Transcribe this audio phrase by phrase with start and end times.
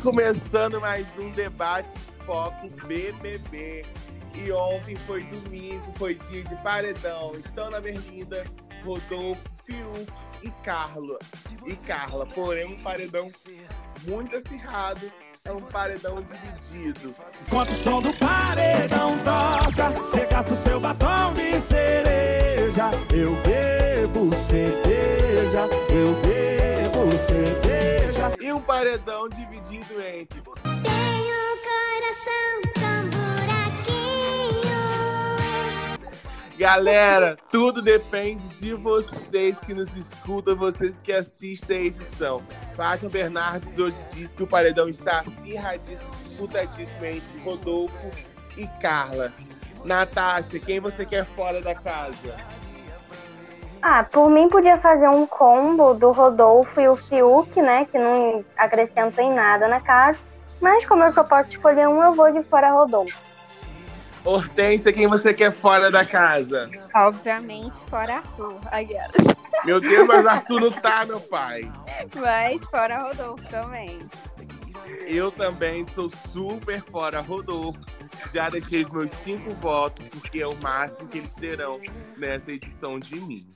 [0.00, 3.84] Começando mais um debate de foco BBB.
[4.34, 7.32] E ontem foi domingo, foi dia de paredão.
[7.32, 8.42] Estão na berlinda
[8.82, 10.06] Rodolfo, Fiuk
[10.42, 11.18] e Carla.
[11.66, 13.28] E Carla, porém um paredão
[14.06, 15.12] muito acirrado,
[15.44, 17.14] é um paredão dividido.
[17.46, 22.90] Enquanto o som do paredão toca, você gasta o seu batom de cereja.
[23.12, 26.51] Eu bebo cerveja, eu bebo
[27.22, 28.32] cerveja.
[28.40, 34.72] E um paredão dividido entre Tenho um coração com buraquinhos.
[36.58, 42.42] Galera, tudo depende de vocês que nos escutam, vocês que assistem a edição.
[42.74, 48.10] Fátima Bernardes hoje disse que o paredão está acirradíssimo, disputadíssimo entre Rodolfo
[48.56, 49.32] e Carla.
[49.84, 52.36] Natasha, quem você quer fora da casa?
[53.82, 57.84] Ah, por mim podia fazer um combo do Rodolfo e o Fiuk, né?
[57.86, 60.20] Que não acrescentam em nada na casa.
[60.60, 63.18] Mas como eu só posso escolher um, eu vou de fora Rodolfo.
[64.24, 66.70] Hortência, quem você quer fora da casa?
[66.94, 68.54] Obviamente, fora Arthur.
[69.64, 71.68] Meu Deus, mas Arthur não tá, meu pai.
[72.14, 73.98] Mas fora Rodolfo também.
[75.08, 77.80] Eu também sou super fora Rodolfo.
[78.32, 81.80] Já deixei os meus cinco votos, porque é o máximo que eles serão
[82.16, 83.46] nessa edição de mim.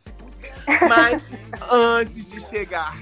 [0.88, 1.30] Mas
[1.70, 2.96] antes de chegar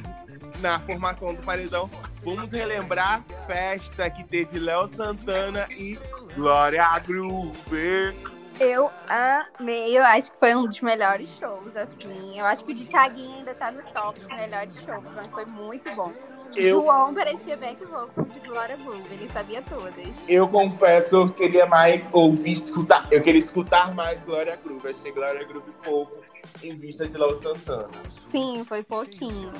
[0.61, 1.91] na formação do paredão,
[2.23, 5.99] vamos relembrar a festa que teve Léo Santana e
[6.35, 8.15] Glória Groove.
[8.61, 12.39] Eu amei, eu acho que foi um dos melhores shows, assim.
[12.39, 15.45] Eu acho que o de Thiaguinho ainda tá no top dos melhores shows, mas foi
[15.45, 16.13] muito bom.
[16.57, 19.95] Eu- João parecia back vocal de Glória Groove, ele sabia todas.
[20.29, 23.07] Eu confesso que eu queria mais ouvir, escutar.
[23.11, 24.89] Eu queria escutar mais Glória Groove.
[24.89, 26.17] Achei Glória Groove pouco
[26.63, 27.89] em vista de Léo Santana.
[28.31, 29.51] Sim, foi pouquinho.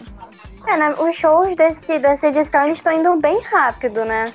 [0.67, 4.33] É, né, os shows desse, dessa edição estão indo bem rápido, né?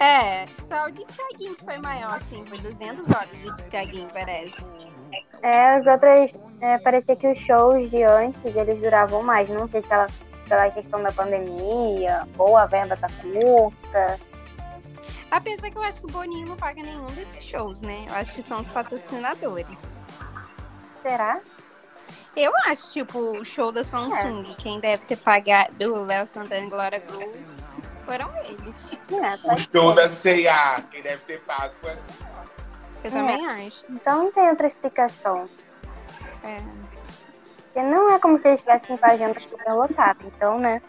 [0.00, 4.54] É, só o de Thiaguinho que foi maior, assim, foi 200 horas de Thiaguinho, parece.
[5.42, 6.32] É, as outras.
[6.60, 9.48] É, parecia que os shows de antes eles duravam mais.
[9.48, 10.06] Não sei se ela,
[10.48, 14.18] pela questão da pandemia, ou a verba tá curta.
[15.30, 18.06] Apesar que eu acho que o Boninho não paga nenhum desses shows, né?
[18.08, 19.78] Eu acho que são os patrocinadores.
[21.02, 21.40] Será?
[22.34, 26.70] Eu acho, tipo, o show da Samsung, quem deve ter pagado o Léo Santana e
[26.70, 27.44] Glória Groove
[28.06, 28.74] foram eles.
[29.12, 32.24] É, O pode show da C&A, quem deve ter pago foi assim.
[33.04, 33.10] Eu É.
[33.10, 33.84] também acho.
[33.90, 35.44] Então não tem outra explicação.
[36.42, 36.56] É.
[37.72, 40.18] Porque não é como se eles estivessem com a agenda super lotada.
[40.24, 40.82] Então, né?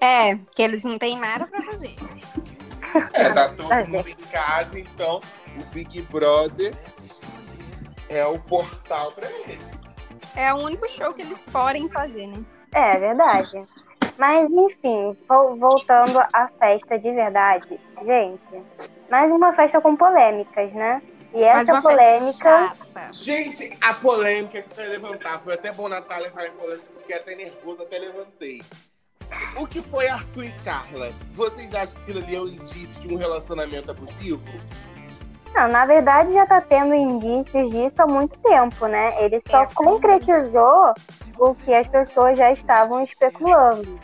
[0.00, 1.94] É, que eles não têm nada pra fazer.
[3.14, 5.18] É, tá todo mundo em casa, então
[5.58, 6.74] o Big Brother
[8.10, 9.58] é o portal pra ele.
[10.36, 12.44] É o único show que eles podem fazer, né?
[12.74, 13.64] É, é verdade.
[14.18, 17.80] Mas, enfim, vol- voltando à festa de verdade.
[18.04, 18.62] Gente,
[19.10, 21.00] mais uma festa com polêmicas, né?
[21.34, 22.72] E essa polêmica.
[23.12, 27.34] Gente, a polêmica que vai levantar, foi até bom Natália falar em polêmica, fiquei até
[27.34, 28.62] nervoso, até levantei.
[29.56, 31.10] O que foi Arthur e Carla?
[31.34, 34.42] Vocês acham que aquilo ali é um indício de um relacionamento abusivo?
[35.54, 39.22] Não, na verdade já tá tendo indícios disso há muito tempo, né?
[39.22, 39.66] Ele só É.
[39.74, 40.94] concretizou
[41.38, 43.98] o que as pessoas já estavam especulando.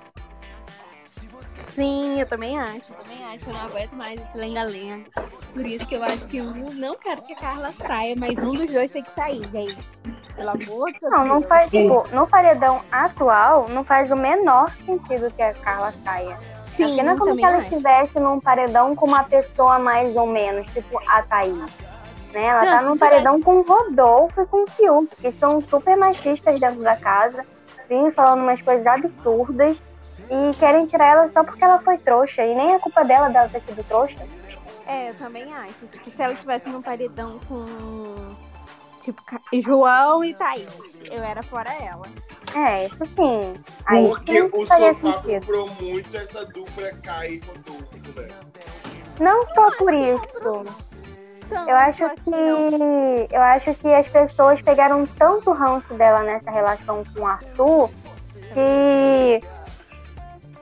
[1.78, 2.92] Sim, eu também acho.
[2.92, 3.48] Eu também acho.
[3.48, 5.04] Eu não aguento mais esse lenga-lenga.
[5.52, 8.48] Por isso que eu acho que um, não quero que a Carla saia, mas um
[8.52, 9.78] dos dois tem que sair, gente.
[10.34, 11.12] Pelo amor de Deus.
[11.12, 15.94] Não, não faz, tipo, no paredão atual, não faz o menor sentido que a Carla
[16.02, 16.36] saia.
[16.76, 17.68] Sim, Porque não é como se ela acho.
[17.68, 21.56] estivesse num paredão com uma pessoa mais ou menos, tipo a Thaís.
[22.32, 22.44] Né?
[22.44, 25.60] Ela Não, tá num tivesse- paredão com o Rodolfo e com o Fiuk, que são
[25.60, 27.44] super machistas dentro da casa,
[27.88, 29.80] vêm falando umas coisas absurdas
[30.30, 32.44] e querem tirar ela só porque ela foi trouxa.
[32.44, 34.18] E nem é culpa dela dela ter sido trouxa.
[34.86, 35.86] É, eu também acho.
[35.92, 38.34] Tipo, se ela tivesse num paredão com.
[39.00, 39.22] Tipo,
[39.54, 40.68] João e Thaís,
[41.10, 42.06] eu era fora ela.
[42.54, 43.54] É, isso sim.
[43.86, 45.40] Aí Porque sim o sofá sentido.
[45.40, 48.28] comprou muito essa dupla Kai e Rodolfo, né?
[49.20, 50.88] Não só por isso.
[51.50, 53.26] Eu acho assim, que não.
[53.30, 57.90] eu acho que as pessoas pegaram tanto ranço dela nessa relação com o Arthur
[58.54, 59.42] que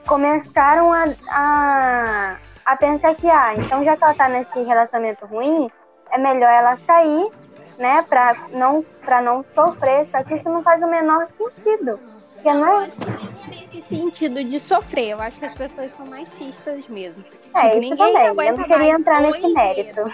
[0.07, 5.69] começaram a, a, a pensar que, ah, então já que ela tá nesse relacionamento ruim,
[6.11, 7.29] é melhor ela sair,
[7.77, 10.07] né, pra não, pra não sofrer.
[10.07, 11.99] Só que isso não faz o menor sentido.
[12.33, 15.09] Porque não Eu é, acho que não tem esse sentido de sofrer.
[15.09, 17.23] Eu acho que as pessoas são machistas mesmo.
[17.53, 18.47] é Tipo, isso ninguém também.
[18.47, 20.13] Eu não queria entrar nesse mérito.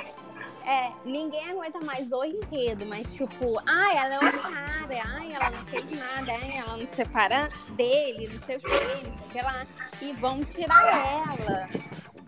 [0.65, 5.49] É, ninguém aguenta mais o enredo, mas tipo, ai, ela é uma cara, ai, ela
[5.49, 9.09] não fez nada, ai, ela não se separa dele, não sei o que, não sei
[9.09, 9.65] o que lá.
[10.01, 11.67] E vamos tirar ela.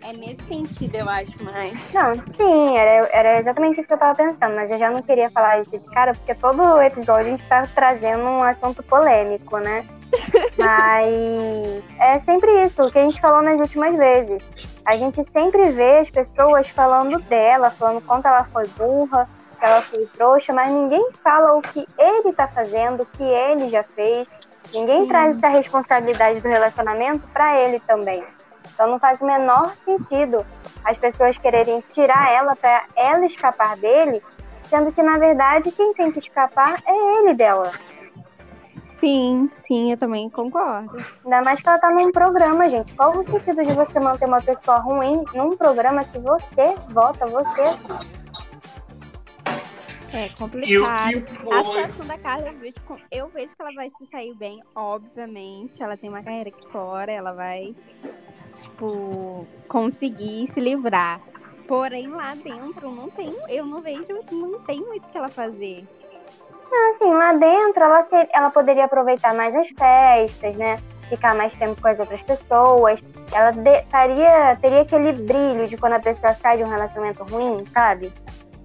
[0.01, 1.73] É nesse sentido, eu acho, mais.
[1.91, 5.31] Não, sim, era, era exatamente isso que eu tava pensando, mas eu já não queria
[5.31, 9.83] falar isso de cara, porque todo episódio a gente tá trazendo um assunto polêmico, né?
[10.57, 14.43] Mas é sempre isso, o que a gente falou nas últimas vezes.
[14.85, 19.27] A gente sempre vê as pessoas falando dela, falando quanto ela foi burra,
[19.59, 23.69] que ela foi trouxa, mas ninguém fala o que ele tá fazendo, o que ele
[23.69, 24.27] já fez.
[24.73, 28.23] Ninguém traz essa responsabilidade do relacionamento pra ele também.
[28.73, 30.45] Então não faz o menor sentido
[30.85, 34.21] as pessoas quererem tirar ela para ela escapar dele,
[34.65, 37.71] sendo que na verdade quem tem que escapar é ele dela.
[38.95, 40.95] Sim, sim, eu também concordo.
[41.25, 42.93] Ainda mais que ela tá num programa, gente.
[42.93, 47.61] Qual o sentido de você manter uma pessoa ruim num programa que você vota, você
[50.13, 51.25] É E o complicado.
[51.51, 52.75] A situação da Carla, eu vejo,
[53.11, 55.83] eu vejo que ela vai se sair bem, obviamente.
[55.83, 57.75] Ela tem uma carreira aqui fora, ela vai,
[58.61, 61.19] tipo, conseguir se livrar.
[61.67, 65.85] Porém, lá dentro, não tem, eu não vejo, não tem muito o que ela fazer.
[66.91, 70.77] Assim, lá dentro ela, ser- ela poderia aproveitar mais as festas, né?
[71.09, 73.03] Ficar mais tempo com as outras pessoas.
[73.31, 77.63] Ela de- taria, teria aquele brilho de quando a pessoa sai de um relacionamento ruim,
[77.67, 78.11] sabe?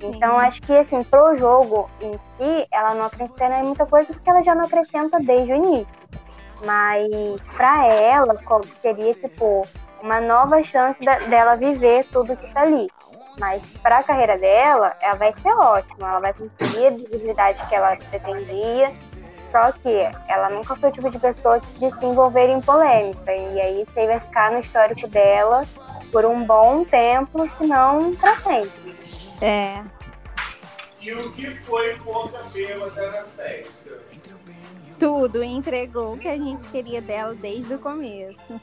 [0.02, 0.47] Então Sim.
[0.47, 4.55] acho que assim, pro jogo em si, ela não acrescenta muita coisa porque ela já
[4.55, 6.00] não acrescenta desde o início.
[6.64, 8.35] Mas pra ela,
[8.81, 9.67] seria tipo
[10.03, 12.88] uma nova chance da- dela viver tudo que tá ali.
[13.40, 16.08] Mas pra carreira dela, ela vai ser ótima.
[16.08, 18.92] Ela vai conseguir a visibilidade que ela pretendia.
[19.50, 23.34] Só que ela nunca foi o tipo de pessoa de se envolver em polêmica.
[23.34, 25.64] E aí isso aí vai ficar no histórico dela
[26.12, 28.94] por um bom tempo, se não pra sempre.
[29.40, 29.82] É.
[31.00, 34.00] E o que foi Força Bêbada na festa?
[34.98, 38.60] Tudo, entregou o que a gente queria dela desde o começo.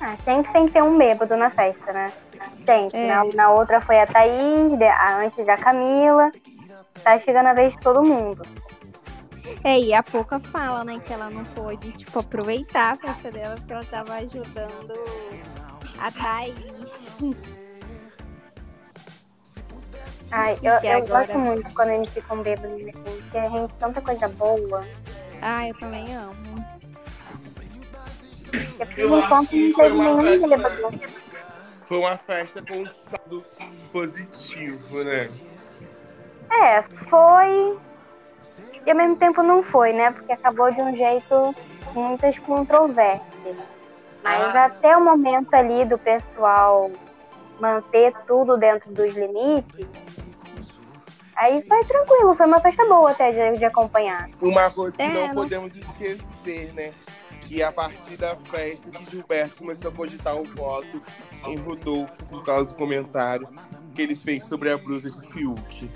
[0.00, 2.10] Ah, sempre tem que ter um bêbado na festa, né?
[2.64, 2.98] Sempre.
[2.98, 3.06] É.
[3.08, 6.30] Na, na outra foi a Thaís, a- antes a Camila.
[7.02, 8.42] Tá chegando a vez de todo mundo.
[9.62, 13.54] É, e a Pouca fala, né, que ela não pôde, tipo, aproveitar a festa dela
[13.56, 14.94] porque ela tava ajudando
[15.98, 16.54] a Thaís.
[20.32, 21.26] Ai, eu, eu agora?
[21.26, 24.84] gosto muito quando eles ficam bêbados, assim, porque rende tanta coisa boa.
[25.40, 26.34] Ah, eu também amo.
[28.50, 30.76] Porque por Eu acho enquanto não teve nenhum bêbado.
[31.86, 33.42] Foi uma festa com um saldo
[33.92, 35.30] positivo, né?
[36.50, 37.78] É, foi.
[38.86, 40.10] E ao mesmo tempo não foi, né?
[40.10, 41.54] Porque acabou de um jeito
[41.92, 43.56] com muitas controvérsias.
[44.22, 44.66] Mas Ah.
[44.66, 46.90] até o momento ali do pessoal
[47.60, 49.86] manter tudo dentro dos limites,
[51.36, 54.28] aí foi tranquilo, foi uma festa boa até de, de acompanhar.
[54.40, 56.92] Uma coisa que É, não não- podemos esquecer, né?
[57.48, 61.02] Que a partir da festa que Gilberto começou a cogitar o voto
[61.46, 63.48] em Rodolfo por causa do comentário
[63.94, 65.90] que ele fez sobre a blusa de Fiuk.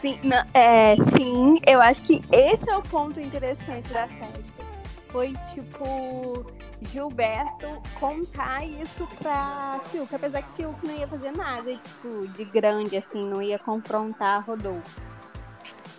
[0.00, 4.62] Sim, não, é, sim, eu acho que esse é o ponto interessante da festa.
[5.08, 6.44] Foi, tipo,
[6.80, 12.96] Gilberto contar isso pra Fiuk, apesar que Fiuk não ia fazer nada, tipo, de grande,
[12.96, 15.11] assim, não ia confrontar Rodolfo.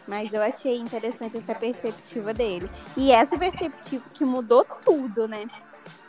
[0.08, 2.70] Mas eu achei interessante essa perspectiva dele.
[2.98, 5.48] E essa perspectiva que mudou tudo, né?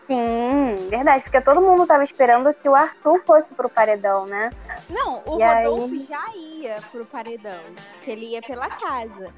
[0.06, 4.50] Sim, verdade, porque todo mundo tava esperando que o Arthur fosse pro paredão, né?
[4.90, 5.66] Não, o E aí?
[5.66, 7.62] Rodolfo já ia pro paredão,
[8.02, 9.32] que ele ia pela casa.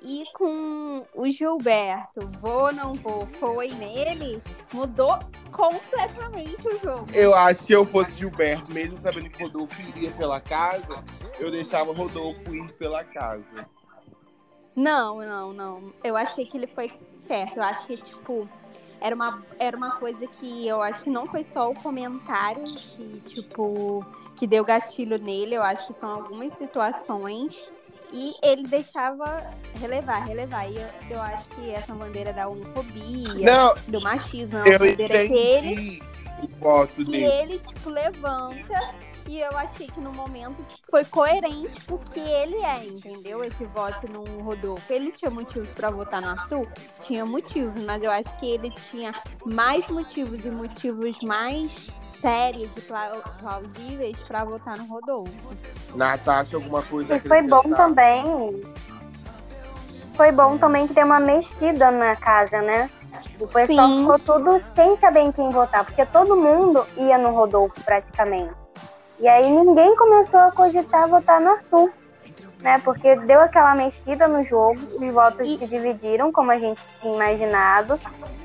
[0.00, 4.40] E com o Gilberto, vou, não vou, foi nele,
[4.72, 5.18] mudou
[5.50, 7.06] completamente o jogo.
[7.12, 11.02] Eu acho que se eu fosse Gilberto, mesmo sabendo que Rodolfo iria pela casa,
[11.40, 13.66] eu deixava Rodolfo ir pela casa.
[14.78, 15.92] Não, não, não.
[16.04, 16.92] Eu achei que ele foi
[17.26, 17.56] certo.
[17.56, 18.48] Eu acho que, tipo,
[19.00, 23.22] era uma, era uma coisa que eu acho que não foi só o comentário que,
[23.26, 24.06] tipo,
[24.36, 25.56] que deu gatilho nele.
[25.56, 27.56] Eu acho que são algumas situações.
[28.12, 30.70] E ele deixava relevar, relevar.
[30.70, 35.26] E eu, eu acho que essa bandeira da homofobia, Não, do machismo, é uma bandeira
[35.26, 36.02] que ele entendi
[36.40, 37.24] o voto e dele.
[37.24, 38.94] ele, tipo, levanta.
[39.28, 43.44] E eu achei que no momento tipo, foi coerente porque ele é, entendeu?
[43.44, 44.90] Esse voto no Rodolfo.
[44.90, 46.66] Ele tinha motivos pra votar no Açul?
[47.02, 51.70] Tinha motivos, mas eu acho que ele tinha mais motivos e motivos mais
[52.22, 55.34] sérios e pla- plausíveis pra votar no Rodolfo.
[55.94, 58.24] Natasha, alguma coisa E foi bom também.
[60.16, 62.90] Foi bom também que deu uma mexida na casa, né?
[63.38, 64.00] O pessoal Sim.
[64.00, 68.54] ficou tudo sem saber em quem votar, porque todo mundo ia no Rodolfo praticamente.
[69.20, 71.90] E aí ninguém começou a cogitar votar no Arthur.
[72.60, 76.80] Né, porque deu aquela mexida no jogo, os votos E- se dividiram, como a gente
[77.00, 78.00] tinha imaginado.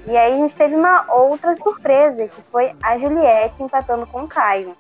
[0.05, 4.27] E aí a gente teve uma outra surpresa, que foi a Juliette empatando com o
[4.27, 4.77] Caio.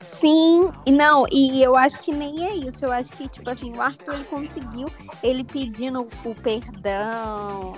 [0.00, 2.84] Sim, e não, e eu acho que nem é isso.
[2.84, 4.88] Eu acho que, tipo assim, o Arthur ele conseguiu,
[5.22, 7.76] ele pedindo o perdão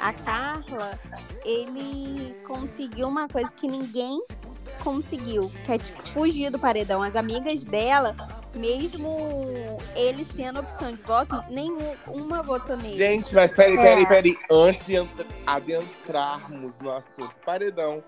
[0.00, 0.98] a Carla,
[1.44, 4.18] ele conseguiu uma coisa que ninguém
[4.82, 7.02] conseguiu, que é tipo fugir do paredão.
[7.02, 8.14] As amigas dela,
[8.54, 9.26] mesmo
[9.94, 12.96] ele sendo opção de voto, nenhuma votou nele.
[12.96, 13.82] Gente, mas peraí, É.
[13.82, 14.38] peraí, peraí.
[14.50, 18.02] Antes de entra- adentrarmos no assunto paredão,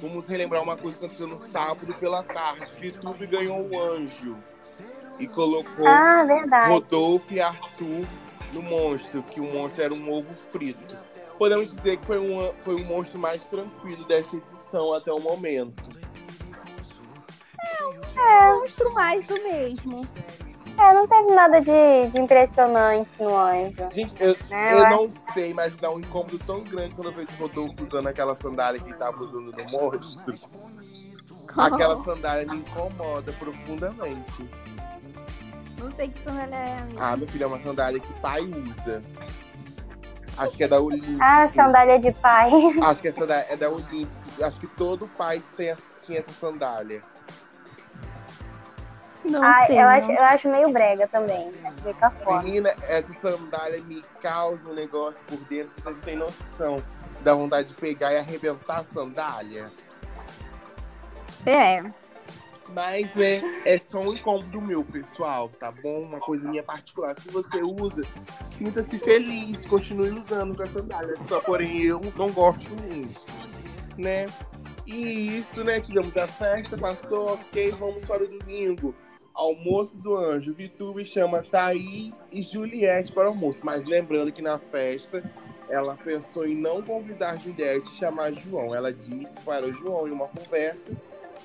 [0.00, 2.70] vamos relembrar uma coisa que aconteceu no sábado pela tarde.
[2.78, 4.36] Vitube ganhou um anjo
[5.18, 6.24] e colocou Ah.
[6.68, 8.06] Rodolfo e Arthur
[8.52, 10.96] no monstro, que o monstro era um ovo frito.
[11.38, 15.88] Podemos dizer que foi um, foi um monstro mais tranquilo dessa edição até o momento.
[18.52, 20.06] Monstro mais do mesmo.
[20.78, 23.90] É, não teve nada de, de impressionante no anjo.
[23.90, 27.28] Gente, eu, É, eu não sei, mas dá um incômodo tão grande quando eu vejo
[27.38, 30.34] o Rodolfo usando aquela sandália que ele tava usando no monstro.
[31.56, 34.48] Aquela sandália me incomoda profundamente.
[35.78, 36.98] Não sei que sandália é, amiga.
[37.02, 39.02] Ah, meu filho, é uma sandália que pai usa.
[40.38, 41.20] Acho que é da Olímpicos.
[41.20, 42.50] Ah, sandália de pai.
[42.82, 44.42] Acho que essa da, é da Olímpicos.
[44.42, 47.02] Acho que todo pai tem, tinha essa sandália.
[49.24, 49.76] Não Ah, sei.
[49.78, 49.88] eu, não.
[49.90, 51.50] acho, eu acho meio brega também.
[51.50, 51.72] né?
[51.84, 52.42] Fica fora.
[52.42, 56.82] Menina, essa sandália me causa um negócio por dentro que você não tem noção.
[57.22, 59.70] Dá vontade de pegar e arrebentar a sandália.
[61.46, 61.82] É.
[62.72, 66.02] Mas, né, é só um incômodo meu, pessoal, tá bom?
[66.02, 67.16] Uma coisa minha particular.
[67.20, 68.02] Se você usa,
[68.44, 71.16] sinta-se feliz, continue usando com a sandália.
[71.28, 73.20] Só, porém, eu não gosto muito,
[73.98, 74.26] né?
[74.86, 78.94] E isso, né, tivemos a festa, passou, ok, vamos para o domingo.
[79.34, 80.52] Almoço do Anjo.
[80.52, 83.60] Vitube chama Thaís e Juliette para o almoço.
[83.62, 85.22] Mas lembrando que na festa,
[85.68, 88.74] ela pensou em não convidar Juliette e chamar João.
[88.74, 90.92] Ela disse para o João em uma conversa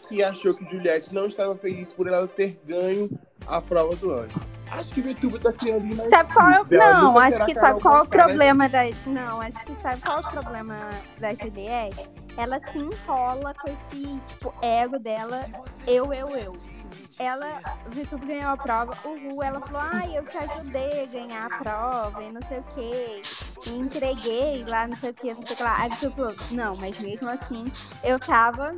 [0.07, 3.09] que achou que Juliette não estava feliz por ela ter ganho
[3.47, 4.39] a prova do anjo.
[4.71, 6.65] Acho que Vitube tá criando mais Sabe qual é o...
[6.69, 8.83] Não, acho que sabe qual o problema da.
[9.05, 10.77] Não, acho que sabe qual o problema
[11.19, 12.09] da Juliette?
[12.35, 15.45] Ela se enrola com esse, tipo, ego dela,
[15.87, 16.74] eu, eu, eu.
[17.17, 21.45] Ela, o Vitube ganhou a prova, uhul, ela falou, ai, eu te ajudei a ganhar
[21.45, 23.23] a prova e não sei o quê.
[23.65, 25.75] E entreguei lá, não sei o quê, não sei o que lá.
[25.77, 27.71] Aí Vitube falou, não, mas mesmo assim,
[28.03, 28.75] eu tava.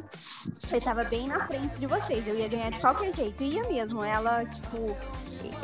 [0.72, 3.44] Eu tava bem na frente de vocês, eu ia ganhar de qualquer jeito.
[3.44, 4.96] Ia mesmo, ela, tipo,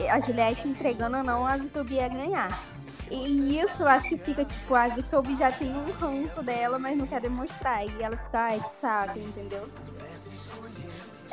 [0.09, 2.59] a Juliette entregando ou não, a Vitube ia ganhar.
[3.11, 6.97] E isso eu acho que fica, tipo, a Vitube já tem um ranço dela, mas
[6.97, 7.85] não quer demonstrar.
[7.85, 9.69] E ela fica, ai, saco, entendeu?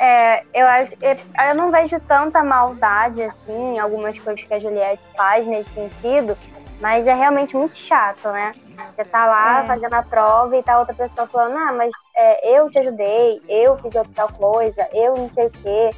[0.02, 5.02] É, eu acho, eu, não vejo tanta maldade assim em algumas coisas que a Juliette
[5.14, 6.38] faz nesse sentido,
[6.80, 8.52] mas é realmente muito chato, né?
[8.96, 9.66] Você tá lá É.
[9.66, 13.76] fazendo a prova e tá outra pessoa falando, ah, mas é, eu te ajudei, eu
[13.76, 15.90] fiz outra tal coisa, eu não sei o quê,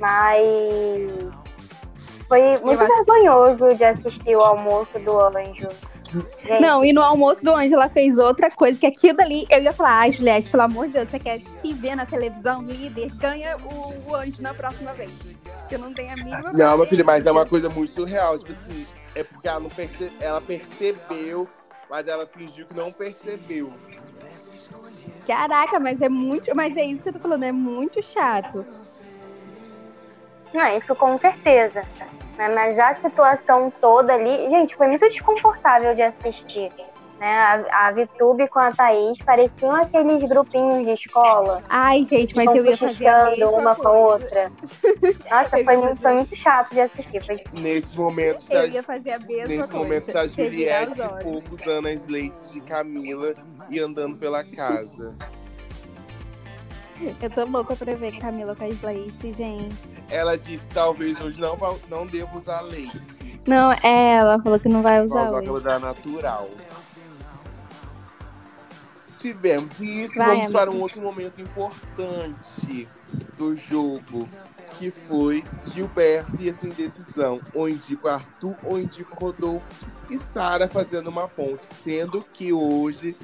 [0.00, 1.32] mas
[2.26, 5.68] foi muito vergonhoso de assistir o almoço do anjo.
[6.14, 9.62] Gente, Não, e no almoço do Anjo ela fez outra coisa, que aquilo dali, eu
[9.62, 13.10] ia falar, ai, Juliette, pelo amor de Deus, você quer se ver na televisão, líder,
[13.16, 15.12] ganha o, o Anjo na próxima vez.
[15.68, 18.38] Que eu não tenho a mínima Não, meu filho, mas é uma coisa muito surreal.
[18.38, 20.12] Tipo assim, é porque ela não perce...
[20.20, 21.48] ela percebeu,
[21.88, 23.72] mas ela fingiu que não percebeu.
[25.26, 26.54] Caraca, mas é muito.
[26.54, 28.64] Mas é isso que eu tô falando, é muito chato.
[30.54, 31.82] Não, isso com certeza.
[32.38, 32.48] né?
[32.48, 36.70] Mas a situação toda ali, gente, foi muito desconfortável de assistir.
[37.18, 37.32] Né?
[37.70, 41.62] A, a Vitube com a Thaís pareciam aqueles grupinhos de escola.
[41.68, 44.52] Ai, gente, mas eu ia fazer a mesma uma com a outra.
[45.30, 47.24] Nossa, foi muito, foi muito chato de assistir.
[47.24, 48.66] Foi Nesse momento, Eu tá...
[48.66, 49.78] ia fazer a mesma Nesse coisa.
[49.78, 53.32] momento a Revirar Juliette usando as laces de Camila
[53.70, 55.14] e andando pela casa.
[57.20, 59.76] Eu tô louca pra ver Camila com a Slace, gente.
[60.08, 61.58] Ela disse que talvez hoje não,
[61.88, 63.40] não devo usar lace.
[63.46, 65.40] Não, é, ela falou que não vai usar usar hoje.
[65.40, 66.48] aquela da natural.
[69.18, 69.80] Tivemos.
[69.80, 70.58] Isso, Vai, vamos amiga.
[70.58, 72.88] para um outro momento importante
[73.36, 74.28] do jogo,
[74.78, 77.40] que foi Gilberto e a sua indecisão.
[77.54, 79.66] Ou indico Arthur, ou indico Rodolfo.
[80.10, 81.64] E Sara fazendo uma ponte.
[81.82, 83.16] Sendo que hoje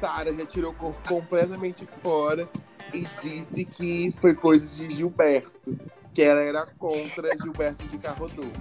[0.00, 2.48] Sara já tirou o corpo completamente fora
[2.92, 5.78] e disse que foi coisa de Gilberto.
[6.14, 8.52] Que ela era contra Gilberto de Rodolfo.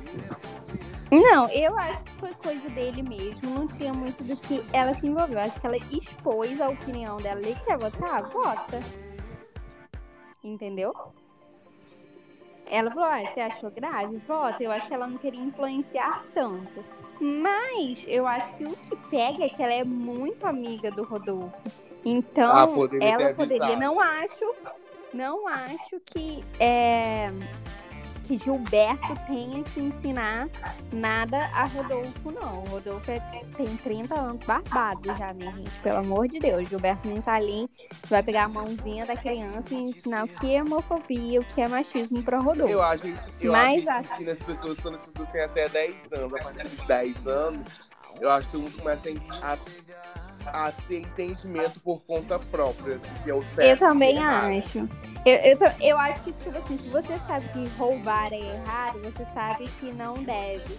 [1.09, 3.49] Não, eu acho que foi coisa dele mesmo.
[3.49, 5.39] Não tinha muito do que ela se envolveu.
[5.39, 7.39] Acho que ela expôs a opinião dela.
[7.39, 8.23] Ele quer votar?
[8.23, 8.81] Vota.
[10.43, 10.93] Entendeu?
[12.69, 14.17] ela falou, ah, você achou grave?
[14.27, 14.61] Vota.
[14.61, 16.83] Eu acho que ela não queria influenciar tanto.
[17.19, 21.86] Mas eu acho que o que pega é que ela é muito amiga do Rodolfo.
[22.09, 23.75] Então, Ah, poderia ela poderia.
[23.75, 24.55] Não acho.
[25.13, 26.43] Não acho que.
[26.59, 27.29] É,
[28.23, 30.49] que Gilberto tenha que ensinar
[30.91, 32.63] nada a Rodolfo, não.
[32.63, 33.19] O Rodolfo é-
[33.55, 35.71] tem 30 anos barbado já, né, gente?
[35.81, 36.67] Pelo amor de Deus.
[36.67, 37.69] Gilberto não tá ali,
[38.07, 41.67] vai pegar a mãozinha da criança e ensinar o que é homofobia, o que é
[41.69, 42.71] machismo pra Rodolfo.
[42.71, 45.69] Eu acho que a gente, Mas a ensina as pessoas quando as pessoas têm até
[45.69, 46.33] 10 anos.
[46.33, 47.67] A partir dos 10 anos,
[48.19, 49.09] eu acho que todo mundo começa
[49.41, 49.57] a,
[50.53, 53.61] a ter entendimento por conta própria, que é o certo.
[53.61, 54.87] Eu também acho.
[55.25, 59.25] Eu, eu, eu acho que, tipo assim, se você sabe que roubar é errado, você
[59.33, 60.77] sabe que não deve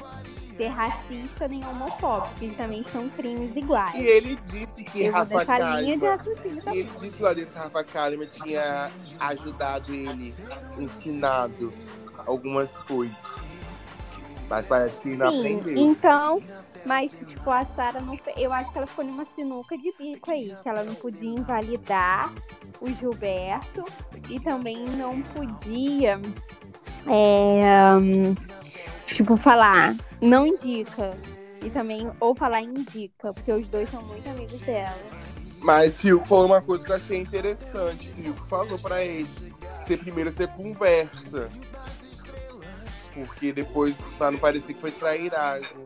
[0.57, 3.95] ser racista nem homofóbico, que também são crimes iguais.
[3.95, 5.91] E ele disse que eu Rafa também.
[5.91, 10.35] ele disse lá dentro que Rafa Kalimann tinha ajudado ele,
[10.79, 11.73] ensinado
[12.27, 13.17] algumas coisas.
[14.49, 15.77] Mas parece que não Sim, aprendeu.
[15.77, 16.43] então,
[16.85, 18.17] mas tipo, a Sara não.
[18.37, 22.33] Eu acho que ela ficou numa sinuca de bico aí, que ela não podia invalidar
[22.81, 23.85] o Gilberto
[24.29, 26.21] e também não podia
[27.07, 28.35] é, hum,
[29.09, 31.19] tipo, falar, não indica.
[31.61, 34.95] E também, ou falar indica, porque os dois são muito amigos dela.
[35.61, 38.09] Mas Fiuk falou uma coisa que eu achei interessante.
[38.13, 39.29] Fiuk falou pra ele:
[39.85, 41.51] você primeiro você conversa.
[43.13, 45.77] Porque depois, pra não parecer que foi trairagem.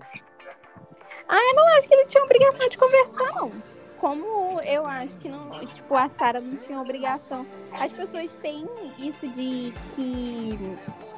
[1.29, 3.53] Eu acho que ele tinha obrigação de conversar, não.
[3.99, 7.47] Como eu acho que não, tipo, a Sara não tinha obrigação.
[7.73, 10.59] As pessoas têm isso de que,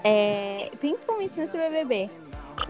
[0.04, 2.10] é, principalmente nesse BBB,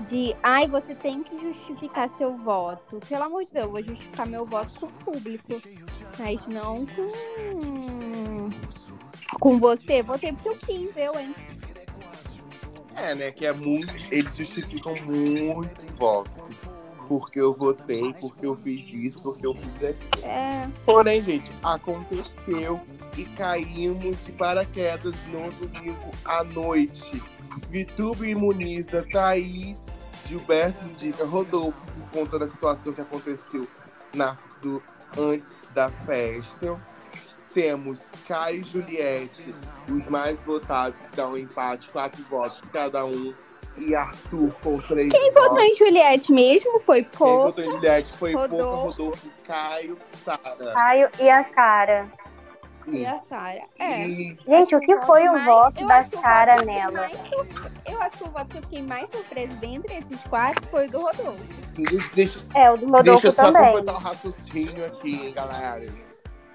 [0.08, 3.00] de, ai, você tem que justificar seu voto.
[3.08, 5.60] Pelo amor de Deus, eu vou justificar meu voto com o público,
[6.18, 7.10] mas não com
[9.40, 10.02] com você.
[10.02, 11.34] Votei porque eu quis, eu, hein?
[12.96, 13.30] É, né?
[13.30, 13.94] Que é muito.
[14.10, 16.30] Eles justificam muito voto.
[17.08, 20.24] Porque eu votei, porque eu fiz isso, porque eu fiz aquilo.
[20.24, 22.80] É, Porém, gente, aconteceu
[23.16, 27.22] e caímos de paraquedas no domingo à noite.
[27.68, 29.86] Vitube imuniza Thaís,
[30.26, 33.68] Gilberto indica Rodolfo por conta da situação que aconteceu
[34.14, 34.82] na, do,
[35.16, 36.80] antes da festa.
[37.52, 39.54] Temos Caio e Juliette,
[39.88, 43.32] os mais votados, que dá um empate, quatro votos cada um.
[43.76, 45.48] E Arthur com três Quem votos.
[45.48, 47.42] votou em Juliette mesmo foi Quem pouco.
[47.46, 48.64] votou em Juliette foi Rodolfo.
[48.64, 50.72] Pouca, Rodolfo, Caio, Sara.
[50.72, 52.12] Caio e a Sara.
[52.86, 53.62] E a Sara.
[53.80, 54.06] É.
[54.06, 57.08] E Gente, o que foi o voto eu da Sara nela?
[57.86, 60.90] Eu acho que o voto que eu fiquei mais surpresa dentre esses quatro foi o
[60.90, 61.44] do Rodolfo.
[61.72, 63.66] Deixa, deixa, É, o do Rodolfo deixa eu só também.
[63.72, 65.92] completar o raciocínio aqui, hein, galera.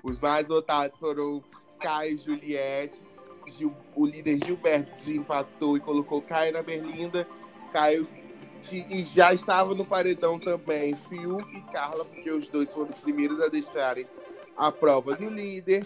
[0.04, 1.44] Os mais votados foram
[1.82, 3.02] Caio e Juliette.
[3.48, 7.28] Gil- o líder Gilberto desempatou e colocou Caio na Berlinda.
[7.72, 8.08] Caio
[8.72, 13.40] e já estava no paredão também Fiuk e Carla, porque os dois foram os primeiros
[13.42, 14.06] a deixarem
[14.58, 15.86] a prova do líder.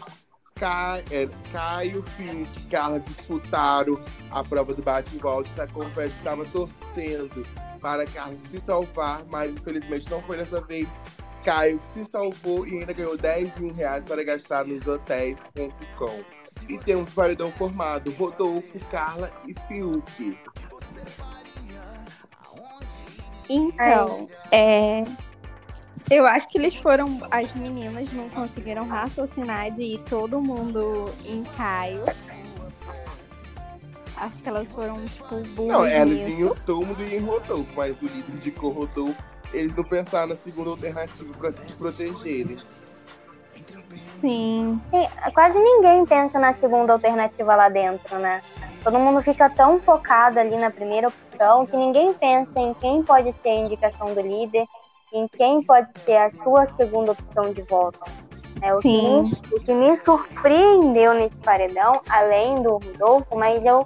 [1.11, 5.67] É, Caio, Fiuk e Carla disputaram a prova do bate e volta.
[5.67, 7.45] Confesso que estava torcendo
[7.81, 10.87] para Carlos se salvar, mas infelizmente não foi dessa vez.
[11.43, 16.23] Caio se salvou e ainda ganhou 10 mil reais para gastar nos hotéis.com.
[16.69, 20.37] E temos o paredão formado: Rodolfo, Carla e Fiuk.
[23.49, 25.03] Então, é.
[26.09, 27.21] Eu acho que eles foram.
[27.31, 32.03] As meninas não conseguiram raciocinar de ir todo mundo em Caio.
[34.15, 35.67] Acho que elas foram, tipo, burras.
[35.67, 36.39] Não, elas nisso.
[36.41, 39.32] iam todo mundo ia em Rodolfo, mas o líder indicou Rodolfo.
[39.53, 42.57] Eles não pensaram na segunda alternativa para se protegerem.
[44.19, 44.81] Sim.
[44.89, 48.41] Sim, Quase ninguém pensa na segunda alternativa lá dentro, né?
[48.83, 53.31] Todo mundo fica tão focado ali na primeira opção que ninguém pensa em quem pode
[53.33, 54.65] ser a indicação do líder,
[55.13, 57.99] em quem pode ser a sua segunda opção de voto.
[58.63, 59.23] É, o, que Sim.
[59.23, 63.85] me, o que me surpreendeu nesse paredão, além do Rodolfo, mas eu,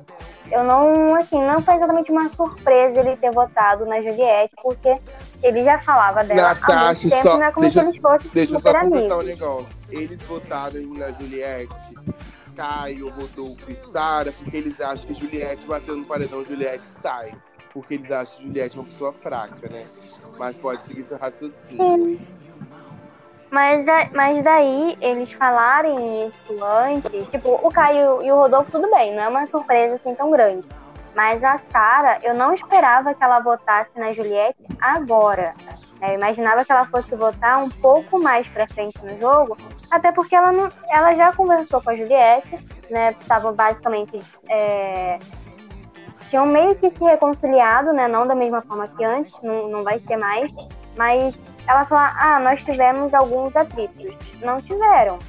[0.52, 4.96] eu não, assim, não foi exatamente uma surpresa ele ter votado na Juliette, porque
[5.42, 8.02] ele já falava dela há muito Natasha, tempo, só- não é como deixa- se eles
[8.02, 9.94] fossem Deixa eu super só completar um negócio.
[10.00, 11.76] Eles votaram na Juliette,
[12.56, 17.36] Caio, Rodolfo e Sara, porque eles acham que Juliette bateu no paredão, Juliette sai.
[17.74, 19.86] Porque eles acham que Juliette é uma pessoa fraca, né?
[20.38, 22.20] Mas pode seguir seu raciocínio.
[23.50, 29.16] Mas, mas daí eles falarem isso antes, tipo, o Caio e o Rodolfo, tudo bem,
[29.16, 30.68] não é uma surpresa assim tão grande.
[31.16, 35.54] Mas a Sara, eu não esperava que ela votasse na Juliette agora.
[36.00, 39.58] Eu imaginava que ela fosse votar um pouco mais pra frente no jogo,
[39.90, 42.60] até porque ela, não, ela já conversou com a Juliette,
[42.92, 43.16] né?
[43.20, 45.18] Estavam basicamente é,
[46.30, 48.08] tinham meio que se reconciliado, né?
[48.08, 50.52] Não da mesma forma que antes, não, não vai ser mais.
[50.96, 51.36] Mas
[51.68, 54.16] ela fala, ah, nós tivemos alguns atritos.
[54.40, 55.20] Não tiveram,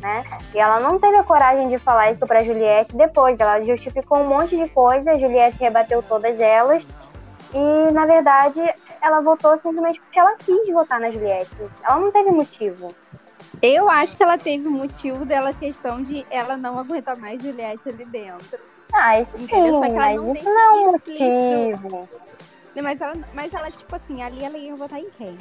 [0.00, 0.24] né?
[0.52, 3.38] E ela não teve a coragem de falar isso pra Juliette depois.
[3.38, 6.84] Ela justificou um monte de coisa, a Juliette rebateu todas elas.
[7.54, 8.60] E, na verdade,
[9.00, 11.54] ela votou simplesmente porque ela quis votar na Juliette.
[11.82, 12.92] Ela não teve motivo.
[13.62, 17.88] Eu acho que ela teve o motivo dela questão de ela não aguentar mais Juliette
[17.88, 18.58] ali dentro.
[18.92, 19.74] Ah, isso sim, Entendeu?
[19.74, 22.08] Só que ela mas não isso não é um motivo.
[22.82, 25.38] Mas ela, mas ela, tipo assim, ali ela ia votar em quem?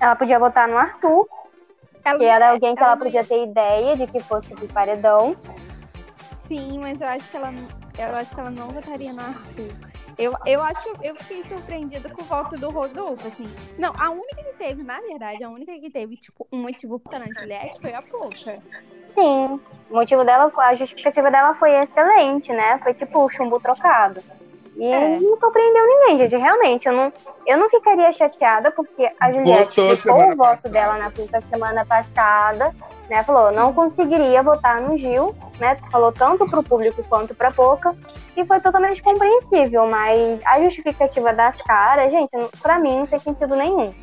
[0.00, 1.26] Ela podia votar no Arthur,
[2.04, 4.68] Ela que não- era alguém que ela não podia ter ideia de que fosse do
[4.68, 5.36] paredão.
[6.46, 7.52] Sim, mas eu acho que ela,
[7.98, 9.72] eu acho que ela não votaria no Arthur.
[10.18, 13.46] Eu, eu acho que eu, fiquei surpreendida com o voto do Rodolfo, assim.
[13.78, 17.18] Não, a única que teve, na verdade, a única que teve, tipo, um motivo pra
[17.18, 18.62] na Juliette foi a Pouca.
[19.14, 22.78] Sim, o motivo dela, a justificativa dela foi excelente, né?
[22.78, 24.22] Foi tipo o chumbo trocado.
[24.76, 25.18] E É.
[25.18, 26.36] não surpreendeu ninguém, gente.
[26.36, 27.12] Realmente, eu não,
[27.46, 30.68] eu não ficaria chateada porque a Juliette semana o voto passada.
[30.68, 32.74] dela na puta semana passada,
[33.08, 33.22] né?
[33.24, 35.78] Falou, não conseguiria votar no Gil, né?
[35.90, 37.96] Falou tanto pro público quanto pra Pouca.
[38.36, 42.30] E foi totalmente compreensível, mas a justificativa das caras, gente,
[42.62, 43.94] pra mim não fez sentido nenhum.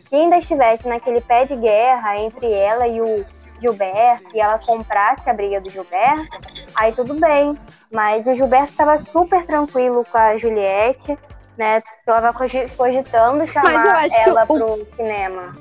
[0.00, 3.24] Se ainda estivesse naquele pé de guerra entre ela e o
[3.60, 6.28] Gilberto, e ela comprasse a briga do Gilberto,
[6.76, 7.58] aí tudo bem.
[7.92, 11.18] Mas o Gilberto estava super tranquilo com a Juliette,
[11.56, 11.82] né?
[12.04, 15.54] Tava cogi- cogitando chamar ela o- pro cinema.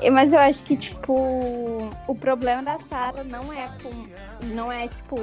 [0.00, 1.12] E- Mas eu acho que, tipo,
[2.08, 4.06] o problema da Sara não é com.
[4.46, 5.16] Não é, tipo,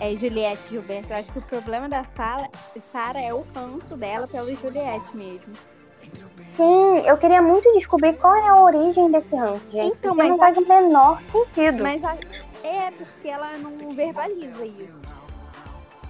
[0.00, 1.12] é Juliette e Gilberto.
[1.12, 2.48] Eu acho que o problema da Sara
[2.84, 5.52] Sara é o ranço dela pela Juliette mesmo.
[6.56, 9.88] Sim, eu queria muito descobrir qual é a origem desse ranço, gente.
[9.88, 11.82] Então, mas não faz o menor sentido.
[11.82, 12.16] Mas a-
[12.62, 15.02] é porque ela não verbaliza isso.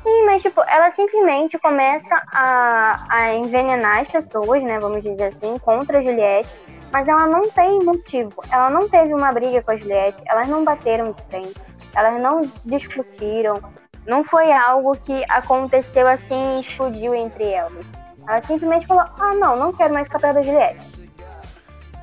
[0.03, 4.79] Sim, mas tipo, ela simplesmente começa a, a envenenar as pessoas, né?
[4.79, 6.51] Vamos dizer assim, contra a Juliette.
[6.93, 8.43] Mas ela não tem motivo.
[8.53, 10.23] Ela não teve uma briga com a Juliette.
[10.27, 11.55] Elas não bateram de frente.
[11.97, 13.59] Elas não discutiram.
[14.07, 17.85] Não foi algo que aconteceu assim e explodiu entre elas.
[18.27, 21.11] Ela simplesmente falou: Ah, não, não quero mais perto da Juliette.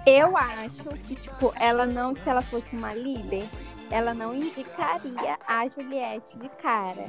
[0.05, 3.45] Eu acho que, tipo, ela não, se ela fosse uma líder,
[3.91, 7.05] ela não indicaria a Juliette de cara.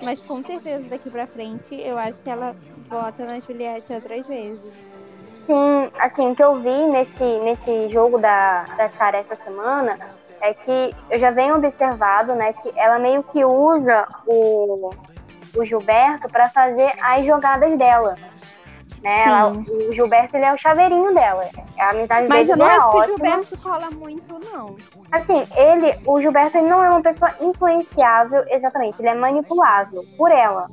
[0.00, 2.56] Mas com certeza daqui pra frente, eu acho que ela
[2.88, 4.72] vota na Juliette outras vezes.
[5.46, 9.98] Sim, assim, o que eu vi nesse, nesse jogo da, da Sarah essa semana
[10.40, 14.90] é que eu já venho observado, né, que ela meio que usa o,
[15.56, 18.16] o Gilberto para fazer as jogadas dela.
[19.02, 19.24] Né?
[19.26, 21.44] Ela- o Gilberto ele é o chaveirinho dela.
[21.78, 23.16] A amizade Mas eu não é acho que o ótima.
[23.16, 24.76] Gilberto cola muito, não.
[25.10, 30.30] Assim, ele, o Gilberto ele não é uma pessoa influenciável exatamente, ele é manipulável por
[30.30, 30.68] ela.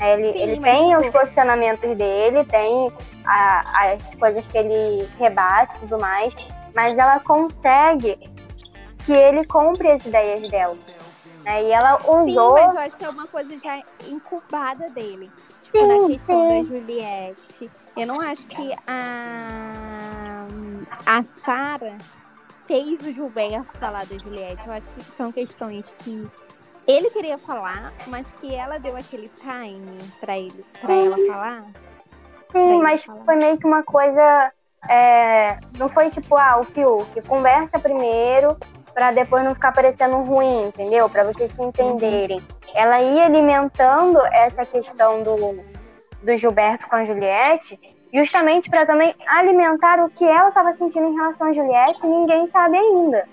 [0.00, 2.90] Ele, Sim, ele tem tipo- os posicionamentos dele, tem
[3.26, 6.34] a- as coisas que ele rebate e tudo mais,
[6.74, 8.18] mas ela consegue
[9.04, 10.76] que ele compre as ideias dela.
[11.44, 11.64] Né?
[11.64, 12.52] E ela Sim, usou.
[12.54, 15.30] mas eu acho que é uma coisa já incubada dele.
[15.62, 16.48] Tipo, na Sim, questão sim.
[16.48, 17.70] da Juliette.
[17.96, 20.46] Eu não acho que a,
[21.06, 21.96] a Sara
[22.66, 24.66] fez o Gilberto falar da Juliette.
[24.66, 26.28] Eu acho que são questões que
[26.86, 31.64] ele queria falar, mas que ela deu aquele time pra ele, pra ela falar.
[32.52, 33.24] Sim, mas falar.
[33.24, 34.52] foi meio que uma coisa.
[34.88, 38.56] é, não foi tipo, ah, o Fiuk, conversa primeiro
[39.00, 41.08] pra depois não ficar parecendo ruim, entendeu?
[41.08, 42.38] Pra vocês se entenderem.
[42.74, 45.58] Ela ia alimentando essa questão do,
[46.22, 47.80] do Gilberto com a Juliette,
[48.12, 52.76] justamente pra também alimentar o que ela estava sentindo em relação a Juliette, ninguém sabe
[52.76, 53.26] ainda.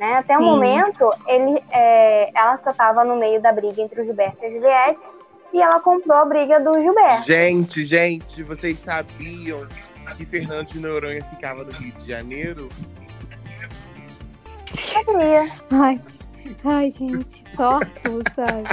[0.00, 0.16] Né?
[0.16, 0.50] Até o Sim.
[0.50, 4.50] momento, ele, é, ela só estava no meio da briga entre o Gilberto e a
[4.50, 5.00] Juliette,
[5.52, 7.22] e ela comprou a briga do Gilberto.
[7.22, 9.64] Gente, gente, vocês sabiam
[10.16, 12.68] que Fernando de Noronha ficava no Rio de Janeiro?
[14.74, 15.50] Sabia.
[15.72, 16.00] Ai,
[16.64, 18.64] ai, gente, só tu, sabe?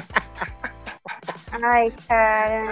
[1.64, 2.66] Ai, cara.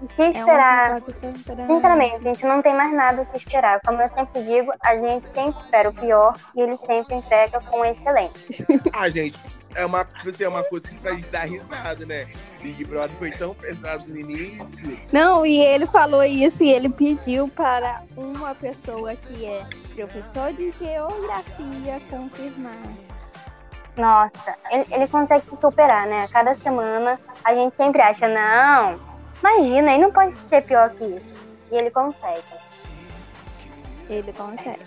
[0.00, 1.00] O que É esperar?
[1.00, 3.80] sempre- Sinceramente, a gente não tem mais nada o que esperar.
[3.84, 7.84] Como eu sempre digo, a gente sempre espera o pior e ele sempre entrega com
[7.84, 8.64] excelente.
[8.94, 9.36] Ah, gente,
[9.74, 12.28] é uma, assim, é uma coisa que gente dar risada, né?
[12.62, 15.00] Big Brother foi tão pesado no início.
[15.12, 19.64] Não, e ele falou isso e ele pediu para uma pessoa que é
[20.06, 22.82] professor de geografia confirmar.
[23.96, 26.28] Nossa, ele, ele consegue se superar, né?
[26.28, 28.98] Cada semana a gente sempre acha, não,
[29.40, 31.44] imagina, ele não pode ser pior que isso.
[31.72, 32.44] E ele consegue.
[34.08, 34.86] Ele consegue.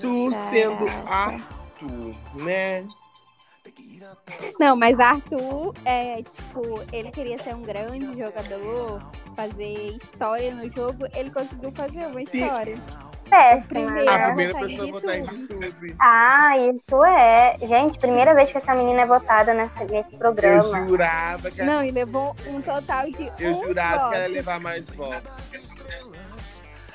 [0.00, 0.50] Tu Caraca.
[0.50, 2.86] sendo Arthur, né?
[4.58, 9.00] Não, mas Arthur, é, tipo, ele queria ser um grande jogador,
[9.36, 12.76] fazer história no jogo, ele conseguiu fazer uma história.
[13.28, 13.66] Péssima.
[13.68, 14.10] Primeiro.
[14.10, 15.96] A primeira votar em pessoa a votar em YouTube.
[15.98, 17.56] Ah, isso é.
[17.58, 20.86] Gente, primeira vez que essa menina é votada nessa, nesse Eu programa.
[20.86, 24.22] jurava que ela, Não, e levou um total de eu um jurava que ela ia
[24.22, 24.32] voto.
[24.34, 25.32] levar mais votos.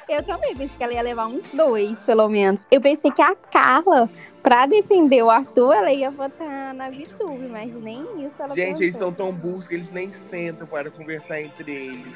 [0.10, 2.66] Eu também pensei que ela ia levar uns dois, pelo menos.
[2.72, 4.10] Eu pensei que a Carla,
[4.42, 8.94] pra defender o Arthur, ela ia votar na VTube, mas nem isso ela Gente, eles
[8.96, 9.10] pensou.
[9.10, 12.14] são tão burros que eles nem sentam para conversar entre eles.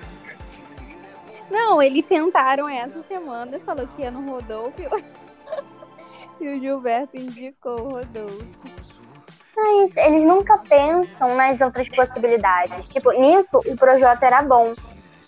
[1.51, 4.81] Não, eles sentaram essa semana falou que ia no Rodolfo
[6.39, 8.47] e o Gilberto indicou o Rodolfo.
[9.55, 12.87] Mas eles nunca pensam nas outras possibilidades.
[12.87, 14.73] Tipo, nisso o Projota era bom.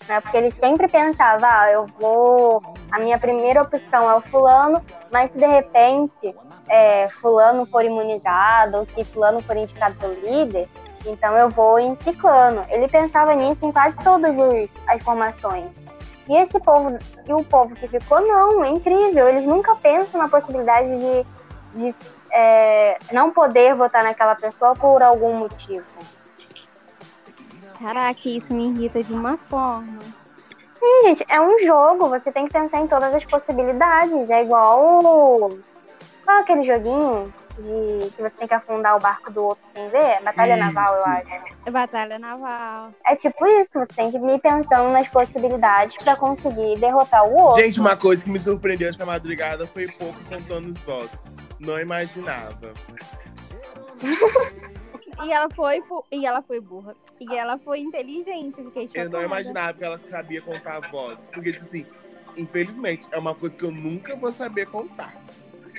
[0.08, 0.20] Né?
[0.20, 2.62] Porque ele sempre pensava, ah, eu vou.
[2.90, 4.82] A minha primeira opção é o fulano,
[5.12, 6.34] mas se de repente
[6.68, 10.68] é, fulano for imunizado ou se fulano for indicado pelo líder,
[11.06, 12.64] então eu vou em ciclano.
[12.70, 14.34] Ele pensava nisso em quase todas
[14.86, 15.83] as formações.
[16.28, 19.28] E esse povo, e o povo que ficou, não, é incrível.
[19.28, 21.26] Eles nunca pensam na possibilidade de,
[21.74, 21.94] de
[22.32, 25.84] é, não poder votar naquela pessoa por algum motivo.
[27.78, 29.98] Caraca, isso me irrita de uma forma.
[30.78, 34.30] Sim, gente, é um jogo, você tem que pensar em todas as possibilidades.
[34.30, 35.50] É igual.
[36.24, 39.88] Qual é aquele joguinho de que você tem que afundar o barco do outro sem
[39.88, 40.20] ver?
[40.22, 40.64] Batalha Isso.
[40.64, 41.72] Naval, eu acho.
[41.72, 42.92] Batalha naval.
[43.06, 47.62] É tipo isso, você tem que ir pensando nas possibilidades pra conseguir derrotar o outro.
[47.62, 51.18] Gente, uma coisa que me surpreendeu essa madrugada foi pouco contando os votos.
[51.58, 52.74] Não imaginava.
[55.22, 56.94] E ela foi bu- e ela foi burra.
[57.20, 59.06] E ela foi inteligente, fiquei chocada.
[59.06, 61.28] Eu não imaginava que ela sabia contar votos.
[61.28, 61.86] Porque, tipo assim,
[62.36, 65.14] infelizmente, é uma coisa que eu nunca vou saber contar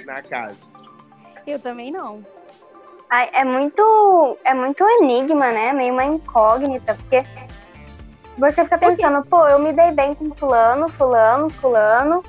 [0.06, 0.75] na casa.
[1.46, 2.26] Eu também não.
[3.10, 4.38] Ai, é muito.
[4.44, 5.74] É muito enigma, né?
[5.74, 7.24] Meio uma incógnita, porque
[8.38, 12.24] você fica pensando, pô, eu me dei bem com fulano, fulano, fulano.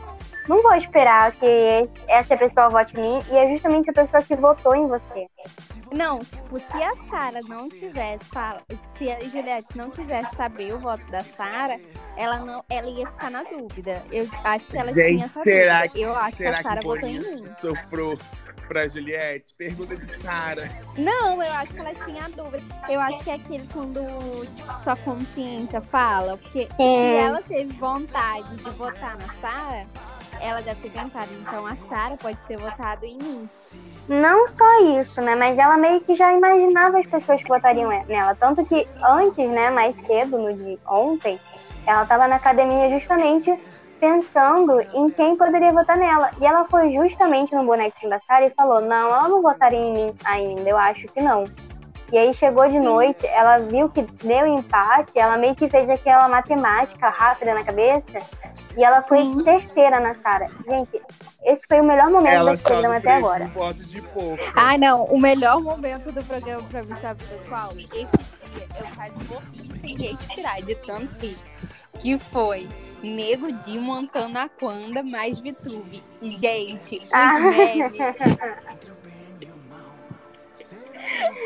[0.48, 4.36] Não vou esperar que essa pessoa vote em mim e é justamente a pessoa que
[4.36, 5.26] votou em você.
[5.92, 8.26] Não, tipo, se a Sara não tivesse
[8.96, 11.80] se a Juliette não quisesse saber o voto da Sara,
[12.16, 14.00] ela não, ela ia ficar na dúvida.
[14.12, 15.94] Eu acho que ela tinha Gente, essa será dúvida.
[15.94, 17.46] que, Eu acho que a Sara votou em mim.
[17.60, 18.16] soprou
[18.66, 19.54] pra Juliette?
[19.56, 20.70] Pergunta de Sara.
[20.98, 22.64] Não, eu acho que ela tinha dúvida.
[22.88, 24.00] Eu acho que é aquele quando
[24.82, 27.14] sua consciência fala, porque se Sim.
[27.16, 29.86] ela teve vontade de votar na Sara,
[30.40, 33.48] ela deve ter pensado, então a Sara pode ter votado em mim.
[34.08, 35.34] Não só isso, né?
[35.34, 38.34] Mas ela meio que já imaginava as pessoas que votariam nela.
[38.34, 41.40] Tanto que antes, né, mais cedo, no dia ontem,
[41.86, 43.50] ela estava na academia justamente
[44.00, 46.30] pensando em quem poderia votar nela.
[46.40, 49.92] E ela foi justamente no bonequinho da Sara e falou: Não, ela não votaria em
[49.92, 51.44] mim ainda, eu acho que não.
[52.12, 56.28] E aí chegou de noite, ela viu que deu empate, ela meio que fez aquela
[56.28, 58.18] matemática rápida na cabeça
[58.76, 59.42] e ela foi Sim.
[59.42, 60.48] certeira na Sara.
[60.64, 61.02] Gente,
[61.42, 63.50] esse foi o melhor momento Ela desse programa até agora.
[64.54, 67.70] Ai, não, o melhor momento do programa pra mim, sabe qual?
[67.72, 71.36] Esse eu quase morri sem respirar de tanto rir.
[72.00, 72.68] Que foi
[73.02, 76.02] Nego de montando a Quanda mais Vitube.
[76.22, 77.38] Gente, os Ah.
[77.38, 77.98] memes.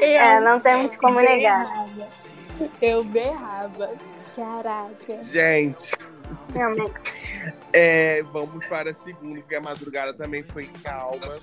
[0.01, 1.67] É, não temos como negar.
[1.67, 2.09] berrava.
[2.81, 3.91] Eu berrava.
[4.37, 5.23] Caraca.
[5.25, 5.91] Gente.
[7.73, 11.39] É, vamos para a segunda, porque a madrugada também foi calma.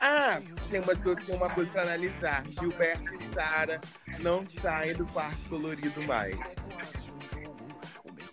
[0.00, 2.44] Ah, tem uma, coisa- tem uma coisa para analisar.
[2.50, 3.80] Gilberto e Sara
[4.20, 6.36] não saem do quarto colorido mais.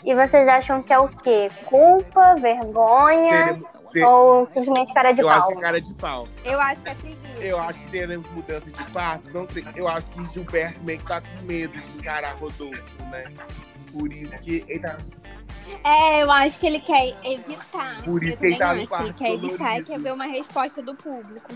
[0.04, 1.50] E vocês acham que é o quê?
[1.66, 5.48] Culpa, vergonha Teremos- ter- ou simplesmente cara de eu acho pau?
[5.52, 6.28] que é cara de pau.
[6.44, 7.26] Eu acho que é preguiça.
[7.40, 9.66] Eu acho que teremos mudança de quarto, não sei.
[9.76, 13.26] Eu acho que Gilberto meio que tá com medo de encarar Rodolfo, né?
[13.98, 14.98] Por isso que ele tá
[15.86, 18.04] É, eu acho que ele quer evitar.
[18.04, 20.26] Por isso que ele tá no acho que ele quer evitar e quer ver uma
[20.26, 21.48] resposta do público.